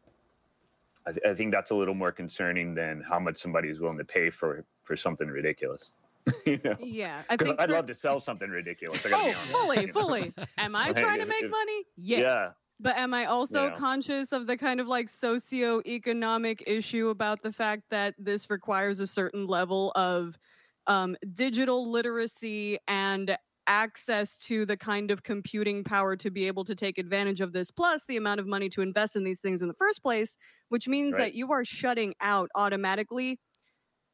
[1.07, 3.99] I, th- I think that's a little more concerning than how much somebody is willing
[3.99, 5.93] to pay for for something ridiculous.
[6.47, 9.05] you know, Yeah, I think I'd for- love to sell something ridiculous.
[9.07, 10.35] I Oh, fully, fully.
[10.59, 11.85] Am I trying to make if- money?
[11.97, 12.21] Yes.
[12.21, 12.51] Yeah,
[12.83, 13.71] But am I also know.
[13.71, 19.07] conscious of the kind of like socioeconomic issue about the fact that this requires a
[19.07, 20.39] certain level of
[20.87, 26.75] um, digital literacy and access to the kind of computing power to be able to
[26.75, 29.69] take advantage of this, plus the amount of money to invest in these things in
[29.69, 30.39] the first place,
[30.71, 31.27] which means Right.
[31.27, 33.39] that you are shutting out automatically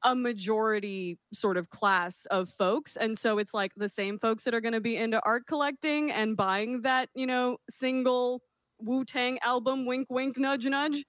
[0.02, 2.96] a majority sort of class of folks.
[2.96, 6.10] And so it's like the same folks that are going to be into art collecting
[6.12, 8.42] and buying that, you know, single
[8.80, 11.04] Wu Tang album, wink, wink, nudge, nudge.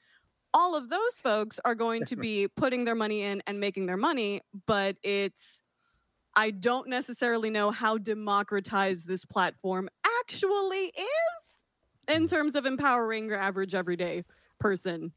[0.53, 3.97] All of those folks are going to be putting their money in and making their
[3.97, 5.61] money, but it's,
[6.35, 9.89] I don't necessarily know how democratized this platform
[10.21, 12.29] actually is in mm.
[12.29, 14.23] terms of empowering your average everyday
[14.59, 15.11] person.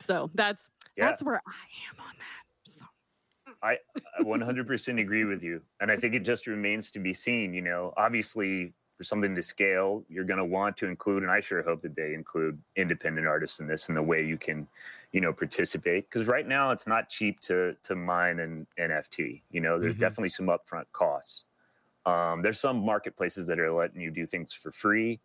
[0.00, 1.06] So that's yeah.
[1.06, 2.72] that's where I am on that.
[2.72, 2.84] So
[3.62, 3.78] I
[4.18, 7.54] I 100% agree with you, and I think it just remains to be seen.
[7.54, 11.40] You know, obviously, for something to scale, you're going to want to include, and I
[11.40, 14.66] sure hope that they include independent artists in this, and the way you can,
[15.12, 16.08] you know, participate.
[16.08, 19.42] Because right now, it's not cheap to to mine an NFT.
[19.50, 19.98] You know, there's Mhm.
[19.98, 21.44] definitely some upfront costs.
[22.06, 25.20] Um, there's some marketplaces that are letting you do things for free,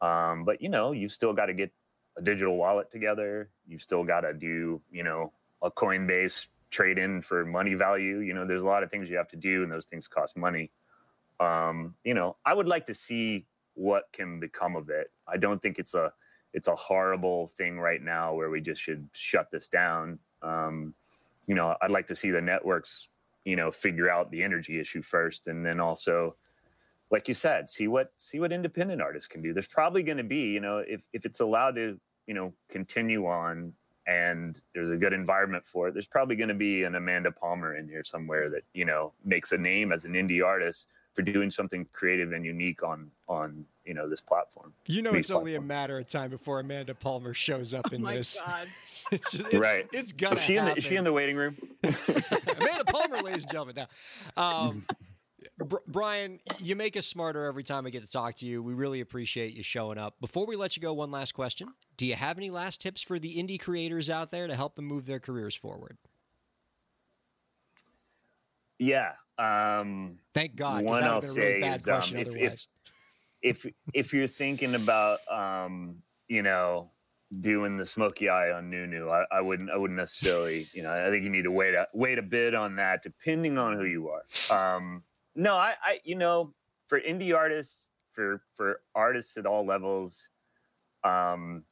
[0.00, 1.72] um, but you know, you've still got to get
[2.16, 3.50] a digital wallet together.
[3.66, 5.32] You've still got to do, you know,
[5.62, 8.18] a Coinbase trade in for money value.
[8.18, 10.36] You know, there's a lot of things you have to do, and those things cost
[10.36, 10.70] money.
[11.40, 15.10] Um, you know, I would like to see what can become of it.
[15.26, 16.12] I don't think it's a
[16.52, 20.18] it's a horrible thing right now where we just should shut this down.
[20.42, 20.94] Um,
[21.46, 23.08] you know, I'd like to see the networks,
[23.44, 26.36] you know, figure out the energy issue first, and then also,
[27.10, 29.52] like you said, see what see what independent artists can do.
[29.52, 33.26] There's probably going to be, you know, if if it's allowed to, you know, continue
[33.26, 33.72] on
[34.06, 37.76] and there's a good environment for it, there's probably going to be an Amanda Palmer
[37.76, 41.50] in here somewhere that you know makes a name as an indie artist for doing
[41.50, 44.72] something creative and unique on on you know this platform.
[44.86, 47.94] You know, Meat it's only a matter of time before Amanda Palmer shows up Oh
[47.94, 48.40] in my this.
[48.46, 48.68] god.
[49.10, 49.86] It's, just, it's Right.
[49.92, 50.78] It's gonna Is she in the happen.
[50.78, 51.56] is she in the waiting room?
[51.84, 53.76] Amanda Palmer, ladies and gentlemen.
[53.76, 54.86] Now, um,
[55.58, 58.62] Br- Brian, you make us smarter every time I get to talk to you.
[58.62, 60.14] We really appreciate you showing up.
[60.20, 63.18] Before we let you go, one last question: Do you have any last tips for
[63.18, 65.98] the indie creators out there to help them move their careers forward?
[68.82, 69.12] Yeah.
[69.38, 70.84] Um, Thank God.
[70.84, 72.66] One I'll would have been a really say bad is, um, question if- if-
[73.42, 76.90] if if you're thinking about um, you know
[77.40, 81.10] doing the smoky eye on NewNew, I, I wouldn't I wouldn't necessarily you know I
[81.10, 84.10] think you need to wait a wait a bit on that depending on who you
[84.10, 84.76] are.
[84.76, 85.02] Um,
[85.34, 86.54] no, I, I you know
[86.86, 90.28] for indie artists for for artists at all levels,
[91.02, 91.64] um,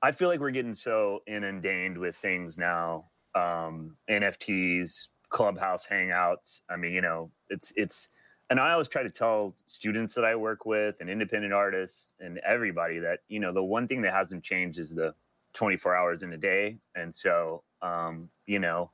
[0.00, 6.62] I feel like we're getting so inundated with things now, um, NFTs, clubhouse hangouts.
[6.70, 8.08] I mean, you know, it's it's
[8.50, 12.38] and I always try to tell students that I work with and independent artists and
[12.46, 15.14] everybody that you know the one thing that hasn't changed is the
[15.54, 18.90] 24 hours in a day, and so um, you know,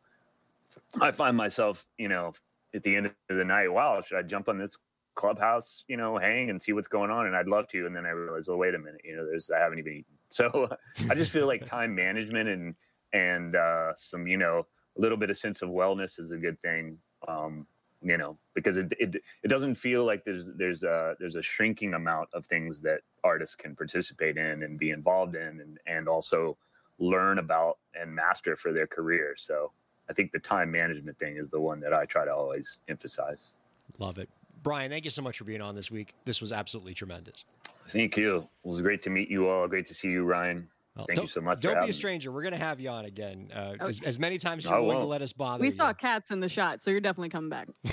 [1.01, 2.33] I find myself you know
[2.75, 4.77] at the end of the night, wow, should I jump on this
[5.15, 7.27] clubhouse, you know, hang and see what's going on?
[7.27, 9.51] And I'd love to, and then I realize, oh wait a minute, you know, there's
[9.51, 10.05] I haven't even eaten.
[10.33, 10.67] So
[11.11, 12.75] I just feel like time management and
[13.13, 14.67] and uh, some you know
[14.97, 16.99] a little bit of sense of wellness is a good thing.
[17.29, 17.67] Um,
[18.05, 21.95] you know, because it, it it doesn't feel like there's there's a there's a shrinking
[21.95, 26.57] amount of things that artists can participate in and be involved in and and also
[26.99, 29.35] learn about and master for their career.
[29.37, 29.71] So
[30.11, 33.53] I think the time management thing is the one that I try to always emphasize.
[33.99, 34.29] Love it,
[34.65, 34.91] Brian.
[34.91, 36.15] Thank you so much for being on this week.
[36.25, 37.45] This was absolutely tremendous.
[37.87, 38.49] Thank you.
[38.65, 39.69] It was great to meet you all.
[39.69, 40.69] Great to see you, Ryan.
[40.97, 41.93] Well, Thank don't- you so much Don't be having a me.
[41.93, 42.31] stranger.
[42.33, 44.83] We're going to have you on again uh, Oh, as, as many times as you're
[44.83, 45.73] willing to let us bother We you.
[45.77, 47.69] saw cats in the shot, so you're definitely coming back.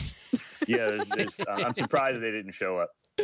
[0.67, 2.91] Yeah, there's, there's, uh, I'm surprised they didn't show up.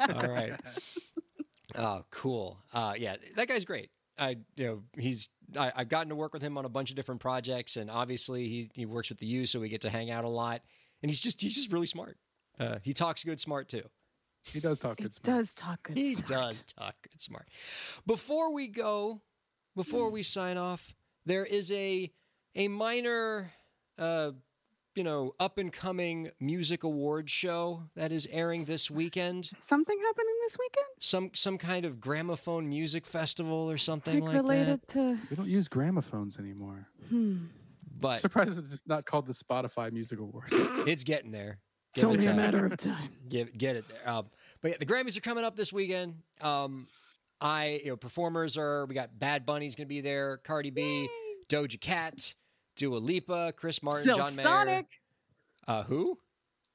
[0.00, 0.52] All right.
[1.74, 2.58] Oh, cool.
[2.72, 3.90] Uh, yeah, that guy's great.
[4.18, 5.28] I, you know, he's.
[5.56, 8.48] I, I've gotten to work with him on a bunch of different projects, and obviously
[8.48, 10.62] he he works with the U, so we get to hang out a lot.
[11.02, 12.16] And he's just he's just really smart.
[12.58, 13.82] Uh, he talks good, smart too.
[14.44, 15.06] He does talk good.
[15.06, 15.38] It smart.
[15.38, 15.96] does talk good.
[15.96, 16.26] He smart.
[16.26, 17.48] does talk good, smart.
[18.06, 19.20] Before we go,
[19.76, 20.94] before we sign off,
[21.26, 22.10] there is a
[22.54, 23.52] a minor,
[23.98, 24.32] uh,
[24.94, 29.50] you know, up and coming music awards show that is airing this weekend.
[29.54, 30.86] Something happening this weekend?
[30.98, 34.88] Some some kind of gramophone music festival or It's something like like, related that.
[34.88, 35.18] to.
[35.30, 36.88] We don't use gramophones anymore.
[37.10, 37.46] Hmm.
[38.00, 40.48] But Surprised it's not called the Spotify Music Awards.
[40.52, 41.58] it's getting there.
[41.94, 43.10] It's it only a matter of time.
[43.28, 44.08] get get it there.
[44.08, 44.26] Um,
[44.60, 46.14] but yeah, the Grammys are coming up this weekend.
[46.40, 46.86] Um,
[47.40, 51.08] I you know performers are we got Bad Bunny's gonna be there, Cardi B,
[51.48, 52.34] Doja Cat,
[52.76, 54.44] Dua Lipa, Chris Martin, Silk John Mayer.
[54.44, 54.86] Sonic.
[55.66, 56.18] Uh, who?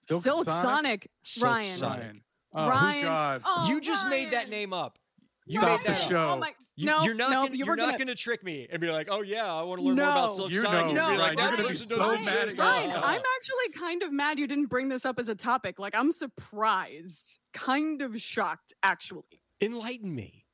[0.08, 1.10] Silk, Sonic.
[1.24, 1.66] Silk Ryan.
[1.66, 2.00] Sonic.
[2.02, 2.22] Ryan.
[2.54, 3.04] Oh, Ryan.
[3.04, 3.42] God.
[3.46, 5.00] Oh, you just made that name up.
[5.46, 6.10] You Stop made the that up.
[6.10, 6.30] show.
[6.30, 6.54] Oh my.
[6.76, 8.90] You, no, you're not no, gonna, you you're not gonna, gonna trick me and be
[8.90, 10.96] like, oh yeah, I want to learn more about Silk You Sonic.
[10.96, 12.60] know, and be No, like, Ryan, you're gonna be so doesn't mad exist.
[12.60, 13.06] at Ryan, yourself.
[13.06, 15.78] I'm actually kind of mad you didn't bring this up as a topic.
[15.78, 19.40] Like, I'm surprised, kind of shocked, actually.
[19.62, 20.46] Enlighten me.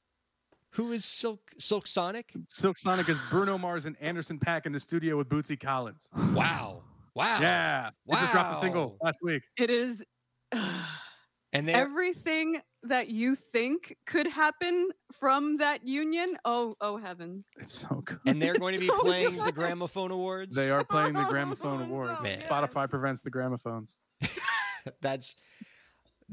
[0.71, 2.33] Who is Silk Silk Sonic?
[2.49, 6.09] Silk Sonic is Bruno Mars and Anderson .Paak in the studio with Bootsy Collins.
[6.33, 6.83] Wow.
[7.15, 7.39] Wow.
[7.39, 7.91] Yeah.
[8.05, 9.43] He just dropped a single last week.
[9.57, 10.03] It is
[11.53, 16.37] And everything that you think could happen from that union.
[16.45, 17.47] Oh, oh heavens!
[17.59, 18.19] It's so good.
[18.25, 20.55] and they're going to be So playing the gramophone awards.
[20.55, 21.81] They are playing the Oh, Gramophone.
[21.83, 22.21] Awards.
[22.21, 22.39] Man.
[22.39, 23.95] Spotify prevents the gramophones.
[25.01, 25.35] That's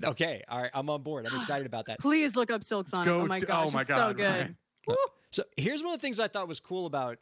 [0.05, 0.42] okay.
[0.49, 1.26] All right, I'm on board.
[1.26, 1.99] I'm excited about that.
[1.99, 3.07] Please look up Silk Sonic.
[3.07, 4.24] Go oh my gosh, oh my it's God, so good.
[4.24, 4.57] Ryan.
[5.32, 7.18] So here's one of the things I thought was cool about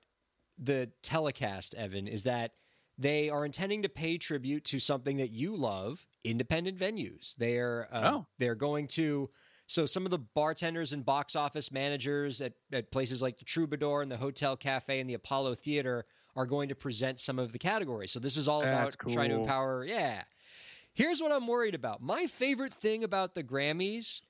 [0.58, 2.52] the telecast, Evan, is that
[2.98, 7.34] they are intending to pay tribute to something that you love, independent venues.
[7.36, 8.26] They're uh, Oh.
[8.38, 9.30] they're going to
[9.66, 14.02] so some of the bartenders and box office managers at, at places like the Troubadour
[14.02, 16.04] and the Hotel Cafe and the Apollo Theater
[16.36, 18.12] are going to present some of the categories.
[18.12, 19.84] So this is all That's about trying to empower.
[19.84, 20.22] Yeah.
[20.92, 22.02] Here's what I'm worried about.
[22.02, 24.20] My favorite thing about the Grammys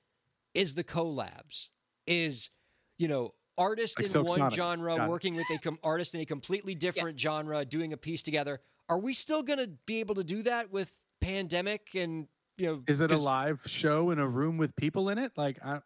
[0.53, 1.67] is the collabs.
[2.07, 2.49] Is
[2.97, 4.53] you know artist Like in Silk one Sonic.
[4.55, 5.09] genre Got it.
[5.09, 7.21] working with a com- artist in a completely different Yes.
[7.21, 8.61] genre doing a piece together.
[8.89, 10.91] Are we still going to be able to do that with
[11.21, 12.27] pandemic and
[12.57, 12.83] you know?
[12.87, 15.31] Is it a live show in a room with people in it?
[15.37, 15.79] Like I,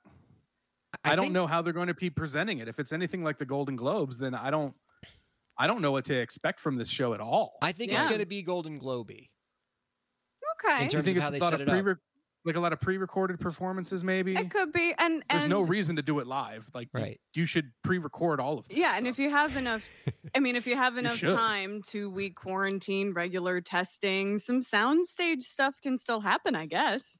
[1.04, 2.68] I, don't think- know how they're going to be presenting it.
[2.68, 4.74] If it's anything like the Golden Globes, then I don't,
[5.58, 7.58] I don't know what to expect from this show at all.
[7.62, 9.30] I think it's going to be Golden Globy.
[10.66, 10.78] Okay.
[10.78, 11.98] In you terms think of it's how they lot set it up.
[12.44, 14.36] Pre, like a lot of pre-recorded performances, maybe.
[14.36, 16.70] It could be, and There's no reason to do it live.
[16.74, 17.22] Like you- Right.
[17.34, 18.78] you, should pre-record all of this.
[18.78, 19.84] yeah, and if you have enough,
[20.36, 21.36] I mean, if you have enough should.
[21.36, 27.20] time, to week quarantine, regular testing, some soundstage stuff can still happen, I guess.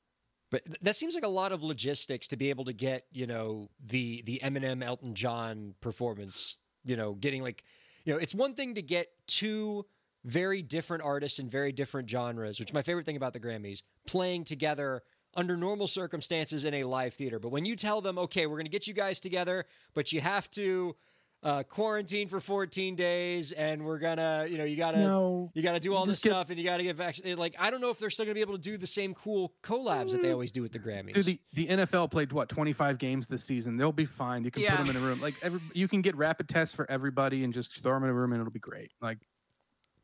[0.52, 3.70] But that seems like a lot of logistics to be able to get, you know,
[3.86, 7.64] the the Eminem Elton John performance, you know, getting like,
[8.04, 9.86] you know, it's one thing to get two
[10.26, 13.82] very different artists in very different genres, which is my favorite thing about the Grammys,
[14.08, 15.02] playing together
[15.36, 17.40] under normal circumstances in a live theater.
[17.40, 20.22] But when you tell them, okay, we're going to get you guys together, but you
[20.22, 20.96] have to
[21.42, 25.72] uh, quarantine for 14 days and we're gonna, you know, you gotta no, you got
[25.72, 27.40] to do all this get- stuff, and you got to get vaccinated.
[27.40, 29.14] Like, I don't know if they're still going to be able to do the same
[29.14, 31.14] cool collabs that they always do with the Grammys.
[31.14, 33.78] Dude, the, the NFL played what 25 games this season.
[33.78, 34.44] They'll be fine.
[34.44, 34.76] You can Yeah.
[34.76, 35.22] put them in a room.
[35.22, 38.14] Like every, you can get rapid tests for everybody and just throw them in a
[38.14, 38.92] room and it'll be great.
[39.02, 39.20] Like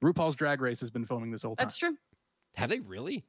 [0.05, 1.65] RuPaul's Drag Race has been filming this whole time.
[1.65, 1.97] That's true.
[2.55, 3.25] Have they really?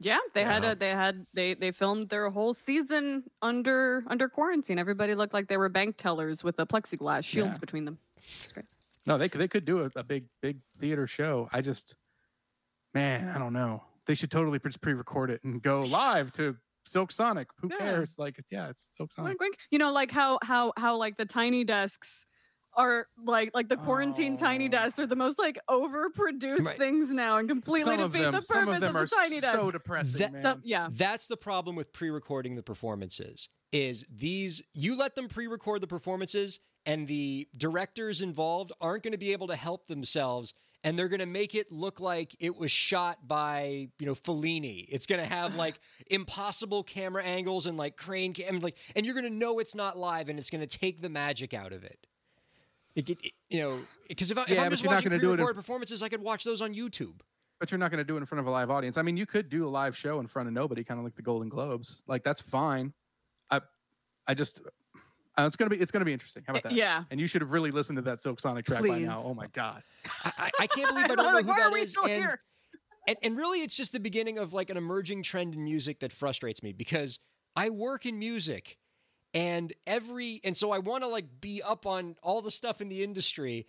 [0.00, 4.78] Yeah, they had a they had they they filmed their whole season under under quarantine.
[4.78, 7.60] Everybody looked like they were bank tellers with a plexiglass shields Yeah.
[7.60, 7.98] between them.
[9.06, 11.48] No, they could they could do a, a big big theater show.
[11.52, 11.94] I just,
[12.92, 13.82] man, I don't know.
[14.06, 17.48] They should totally pre- pre-record it and go live to Silk Sonic.
[17.60, 17.78] Who Yeah.
[17.78, 18.14] cares?
[18.18, 19.28] Like, yeah, it's Silk Sonic.
[19.30, 19.58] Wink, wink.
[19.70, 22.26] You know, like how how how like the tiny desks
[22.76, 24.70] are like like the quarantine tiny Oh.
[24.70, 26.78] desks are the most like overproduced Right.
[26.78, 29.40] things now and completely some defeat them, the some purpose of them the are tiny
[29.40, 29.56] desk.
[29.56, 30.18] so depressing.
[30.18, 30.42] That- man.
[30.42, 33.48] So yeah, That's the problem with pre-recording the performances.
[33.72, 39.18] Is these you let them pre-record the performances, and the directors involved aren't going to
[39.18, 40.54] be able to help themselves,
[40.84, 44.86] and they're going to make it look like it was shot by you know Fellini.
[44.88, 49.14] It's going to have like impossible camera angles and like crane cam, like, and you're
[49.14, 51.82] going to know it's not live, and it's going to take the magic out of
[51.82, 52.06] it.
[52.94, 53.78] It, it- it- you know,
[54.08, 55.56] because if, I, if Yeah, I'm just you're not watching gonna do it in- pre-recorded
[55.56, 57.20] performances, I could watch those on YouTube.
[57.60, 58.98] but you're not going to do it in front of a live audience.
[58.98, 61.14] I mean, you could do a live show in front of nobody, kind of like
[61.14, 62.02] the Golden Globes.
[62.06, 62.92] Like that's fine.
[63.50, 63.60] I,
[64.26, 64.60] I just,
[65.38, 66.42] uh, it's gonna be it's gonna be interesting.
[66.46, 66.72] How about that?
[66.72, 67.04] yeah.
[67.10, 69.22] And you should have really listened to that Silk Sonic track by now.
[69.24, 69.82] Oh my god.
[70.24, 71.90] I, I, I can't believe I don't know Like, who why are we is.
[71.90, 72.40] still and, here?
[73.08, 76.12] and and really, it's just the beginning of like an emerging trend in music that
[76.12, 77.18] frustrates me because
[77.56, 78.78] I work in music,
[79.34, 82.88] and every and so I want to like be up on all the stuff in
[82.88, 83.66] the industry,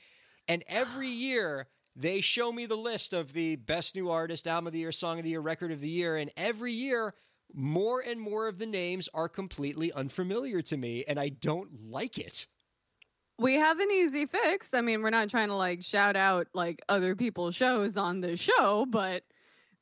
[0.48, 4.74] and every year they show me the list of the best new artist, album of
[4.74, 7.14] the year, song of the year, record of the year, and every year.
[7.54, 12.18] More and more of the names are completely unfamiliar to me, and I don't like
[12.18, 12.48] it.
[13.38, 14.70] We have an easy fix.
[14.74, 18.40] I mean, we're not trying to like shout out like other people's shows on this
[18.40, 19.24] show, but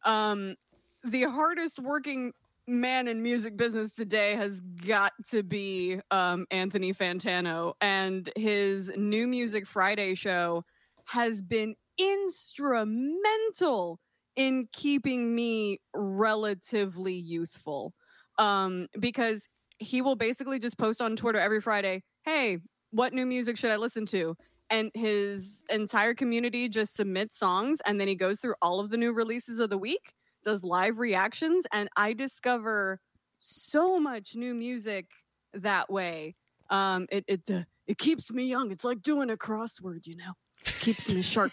[0.04, 0.56] um
[1.04, 2.34] the hardest working
[2.68, 9.28] man in music business today has got to be um Anthony Fantano and his new
[9.28, 10.64] music Friday show
[11.06, 14.00] has been instrumental
[14.38, 17.94] in keeping me relatively youthful
[18.40, 19.48] um because
[19.80, 22.60] he will basically just post on Twitter every Friday, "Hey,
[22.92, 24.36] what new music should I listen to?"
[24.70, 28.98] And his entire community just submits songs, and then he goes through all of the
[28.98, 33.00] new releases of the week, does live reactions, and I discover
[33.40, 35.08] so much new music
[35.54, 36.36] that way.
[36.70, 38.72] Um, it it uh, it keeps me young.
[38.72, 40.34] It's like doing a crossword, you know.
[40.80, 41.52] Keeps me sharp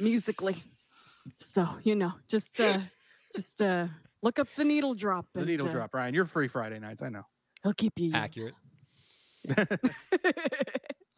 [0.00, 0.56] musically.
[1.52, 2.80] So you know, just uh,
[3.34, 3.88] just uh,
[4.22, 5.26] look up the needle drop.
[5.34, 6.14] The and, needle uh, drop, Ryan.
[6.14, 7.02] You're free Friday nights.
[7.02, 7.24] I know.
[7.62, 8.22] He'll keep you young.
[8.22, 8.54] Accurate.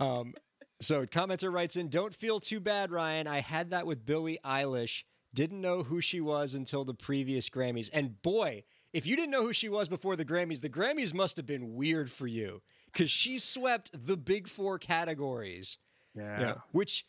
[0.00, 0.32] Um,
[0.80, 3.26] so commenter writes in, "Don't feel too bad, Ryan.
[3.26, 5.04] I had that with Billie Eilish.
[5.32, 7.88] Didn't know who she was until the previous Grammys.
[7.92, 11.36] And boy, if you didn't know who she was before the Grammys, the Grammys must
[11.36, 12.62] have been weird for you
[12.92, 15.78] because she swept the big four categories.
[16.14, 16.40] Yeah.
[16.40, 16.54] Yeah.
[16.72, 17.06] Which,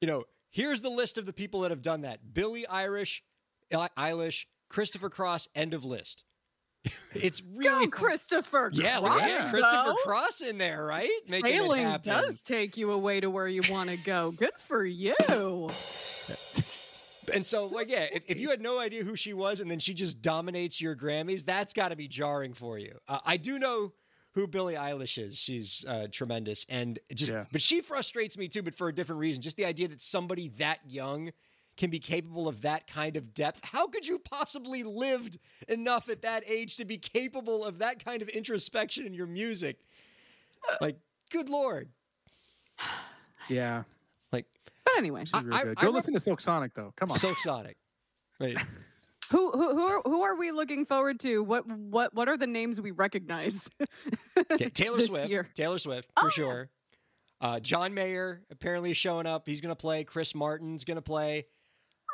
[0.00, 3.22] you know, here's the list of the people that have done that: Billie Irish,
[3.72, 5.48] Eilish, Christopher Cross.
[5.54, 6.24] End of list.
[7.14, 8.70] it's really Go, Christopher.
[8.72, 9.50] yeah, look Cross, at yeah.
[9.50, 9.94] Christopher though.
[10.04, 11.10] Cross in there, right?
[11.28, 14.30] Making Sailing does take you away to where you want to go.
[14.32, 15.16] Good for you.
[17.28, 19.78] And so, like, yeah, if, if you had no idea who she was and then
[19.78, 22.98] she just dominates your Grammys, that's got to be jarring for you.
[23.08, 23.92] Uh, I do know
[24.34, 25.36] who Billie Eilish is.
[25.36, 27.44] She's uh, tremendous, and just, Yeah.
[27.50, 29.42] but she frustrates me too, but for a different reason.
[29.42, 31.30] Just the idea that somebody that young
[31.76, 33.60] can be capable of that kind of depth.
[33.62, 38.20] How could you possibly lived enough at that age to be capable of that kind
[38.20, 39.78] of introspection in your music?
[40.80, 40.96] Like,
[41.30, 41.88] good lord!
[43.48, 43.84] Yeah,
[44.32, 44.46] Like,
[44.94, 45.74] But anyway, she's really I- good.
[45.78, 46.92] I Go rep- listen to Silk Sonic though.
[46.96, 47.18] Come on.
[47.18, 47.76] Silk Sonic.
[48.40, 48.56] Right.
[49.30, 51.42] who who who are, who are we looking forward to?
[51.42, 53.68] What what what are the names we recognize?
[54.52, 55.28] Okay, Taylor this Swift.
[55.28, 55.48] year?
[55.54, 56.30] Taylor Swift Oh, for yeah.
[56.32, 56.70] sure.
[57.40, 59.46] Uh, John Mayer apparently is showing up.
[59.46, 60.04] He's going to play.
[60.04, 61.46] Chris Martin's going to play.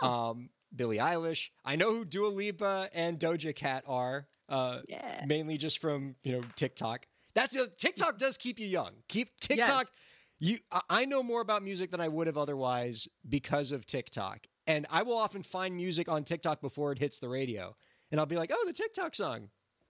[0.02, 0.30] Oh.
[0.30, 1.48] Um, Billie Eilish.
[1.64, 4.26] I know who Dua Lipa and Doja Cat are.
[4.48, 5.22] Uh, Yeah.
[5.26, 7.06] mainly just from you know TikTok.
[7.34, 8.92] That's a, TikTok does keep you young.
[9.08, 9.86] Keep TikTok.
[9.86, 10.02] Yes.
[10.44, 10.58] You,
[10.90, 15.02] I- know more about music than I would have otherwise because of TikTok, and I
[15.02, 17.74] will often find music on TikTok before it hits the radio,
[18.10, 19.48] and I'll be like, "Oh, the TikTok song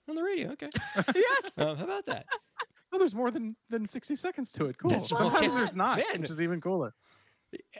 [0.09, 0.70] on the radio." Okay,
[1.14, 1.50] yes.
[1.59, 2.26] um, how about that?
[2.92, 4.78] Oh, there's more than than 60 seconds to it.
[4.78, 4.90] Cool.
[4.90, 5.50] That's Sometimes right.
[5.55, 6.22] there's not, Man.
[6.22, 6.94] which is even cooler.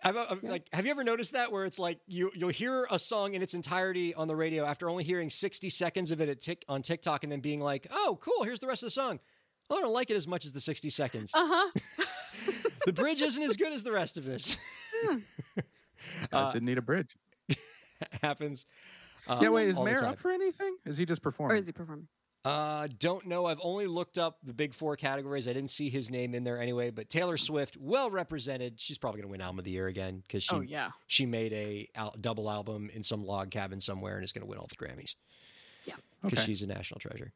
[0.05, 2.99] I've, I've, like, have you ever noticed that where it's like you you'll hear a
[2.99, 6.41] song in its entirety on the radio after only hearing sixty seconds of it at
[6.41, 9.21] tick, on TikTok and then being like, oh, cool, here's the rest of the song.
[9.69, 11.33] Well, I don't like it as much as the sixty seconds.
[11.35, 11.71] Uh huh.
[12.87, 14.57] the bridge isn't as good as the rest of this.
[15.07, 15.21] Guys
[16.33, 17.17] Uh, didn't need a bridge.
[18.23, 18.67] Happens.
[19.27, 20.77] Uh, yeah, wait, is all Mayer up for anything?
[20.85, 21.57] Is he just performing?
[21.57, 21.61] Or performing?
[21.63, 22.09] is he performing?
[22.45, 23.47] Uh, don't know.
[23.47, 25.49] I've only looked up the big four categories.
[25.49, 26.91] I didn't see his name in there anyway.
[26.91, 28.79] But Taylor Swift, well represented.
[28.79, 30.91] She's probably going to win Album of the Year again because she Oh yeah.
[31.07, 34.47] she made a al- double album in some log cabin somewhere and is going to
[34.47, 35.15] win all the Grammys.
[35.87, 35.95] Yeah.
[36.23, 36.47] because Okay.
[36.47, 37.33] she's a national treasure.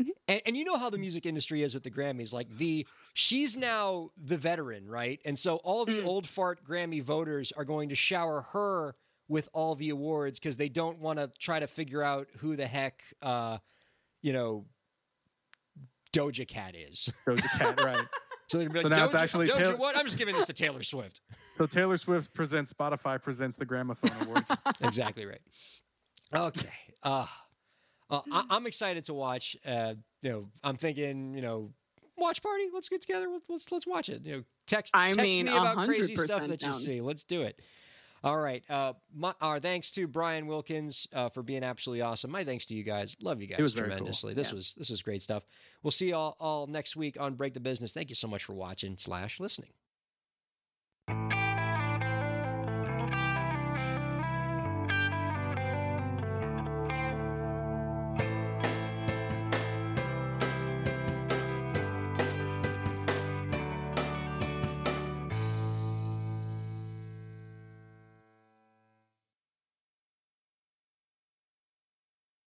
[0.00, 0.08] Mhm.
[0.28, 2.32] And, and you know how the music industry is with the Grammys.
[2.32, 5.20] Like the she's now the veteran, right?
[5.24, 6.06] And so all the Mm.
[6.06, 8.94] old fart Grammy voters are going to shower her
[9.28, 12.66] with all the awards because they don't want to try to figure out who the
[12.66, 13.58] heck, uh,
[14.22, 14.66] you know,
[16.12, 17.08] Doja Cat is.
[17.26, 18.06] Doja Cat, right.
[18.48, 19.96] So they're gonna So like, now it's actually Doja Taylor- what?
[19.96, 21.20] I'm just giving this to Taylor Swift.
[21.56, 24.50] So Taylor Swift presents Spotify presents the Gramophone Awards.
[24.82, 25.40] exactly right.
[26.34, 26.68] Okay.
[27.02, 27.26] Uh,
[28.10, 29.56] uh, I, I'm excited to watch.
[29.64, 31.70] Uh, you know, I'm thinking, you know,
[32.16, 32.64] watch party.
[32.72, 33.28] Let's get together.
[33.30, 34.24] Let's let's, let's watch it.
[34.24, 37.00] You know, text I text mean, me about crazy stuff that you see.
[37.00, 37.60] Let's do it.
[38.24, 38.64] All right.
[38.68, 42.30] Uh, my, our thanks to Brian Wilkins uh, for being absolutely awesome.
[42.30, 43.16] My thanks to you guys.
[43.20, 43.96] Love you guys was very cool.
[43.96, 44.34] tremendously.
[44.34, 45.44] This was this was great stuff.
[45.82, 47.92] We'll see y'all all next week on Break the Business.
[47.92, 49.70] Thank you so much for watching slash listening.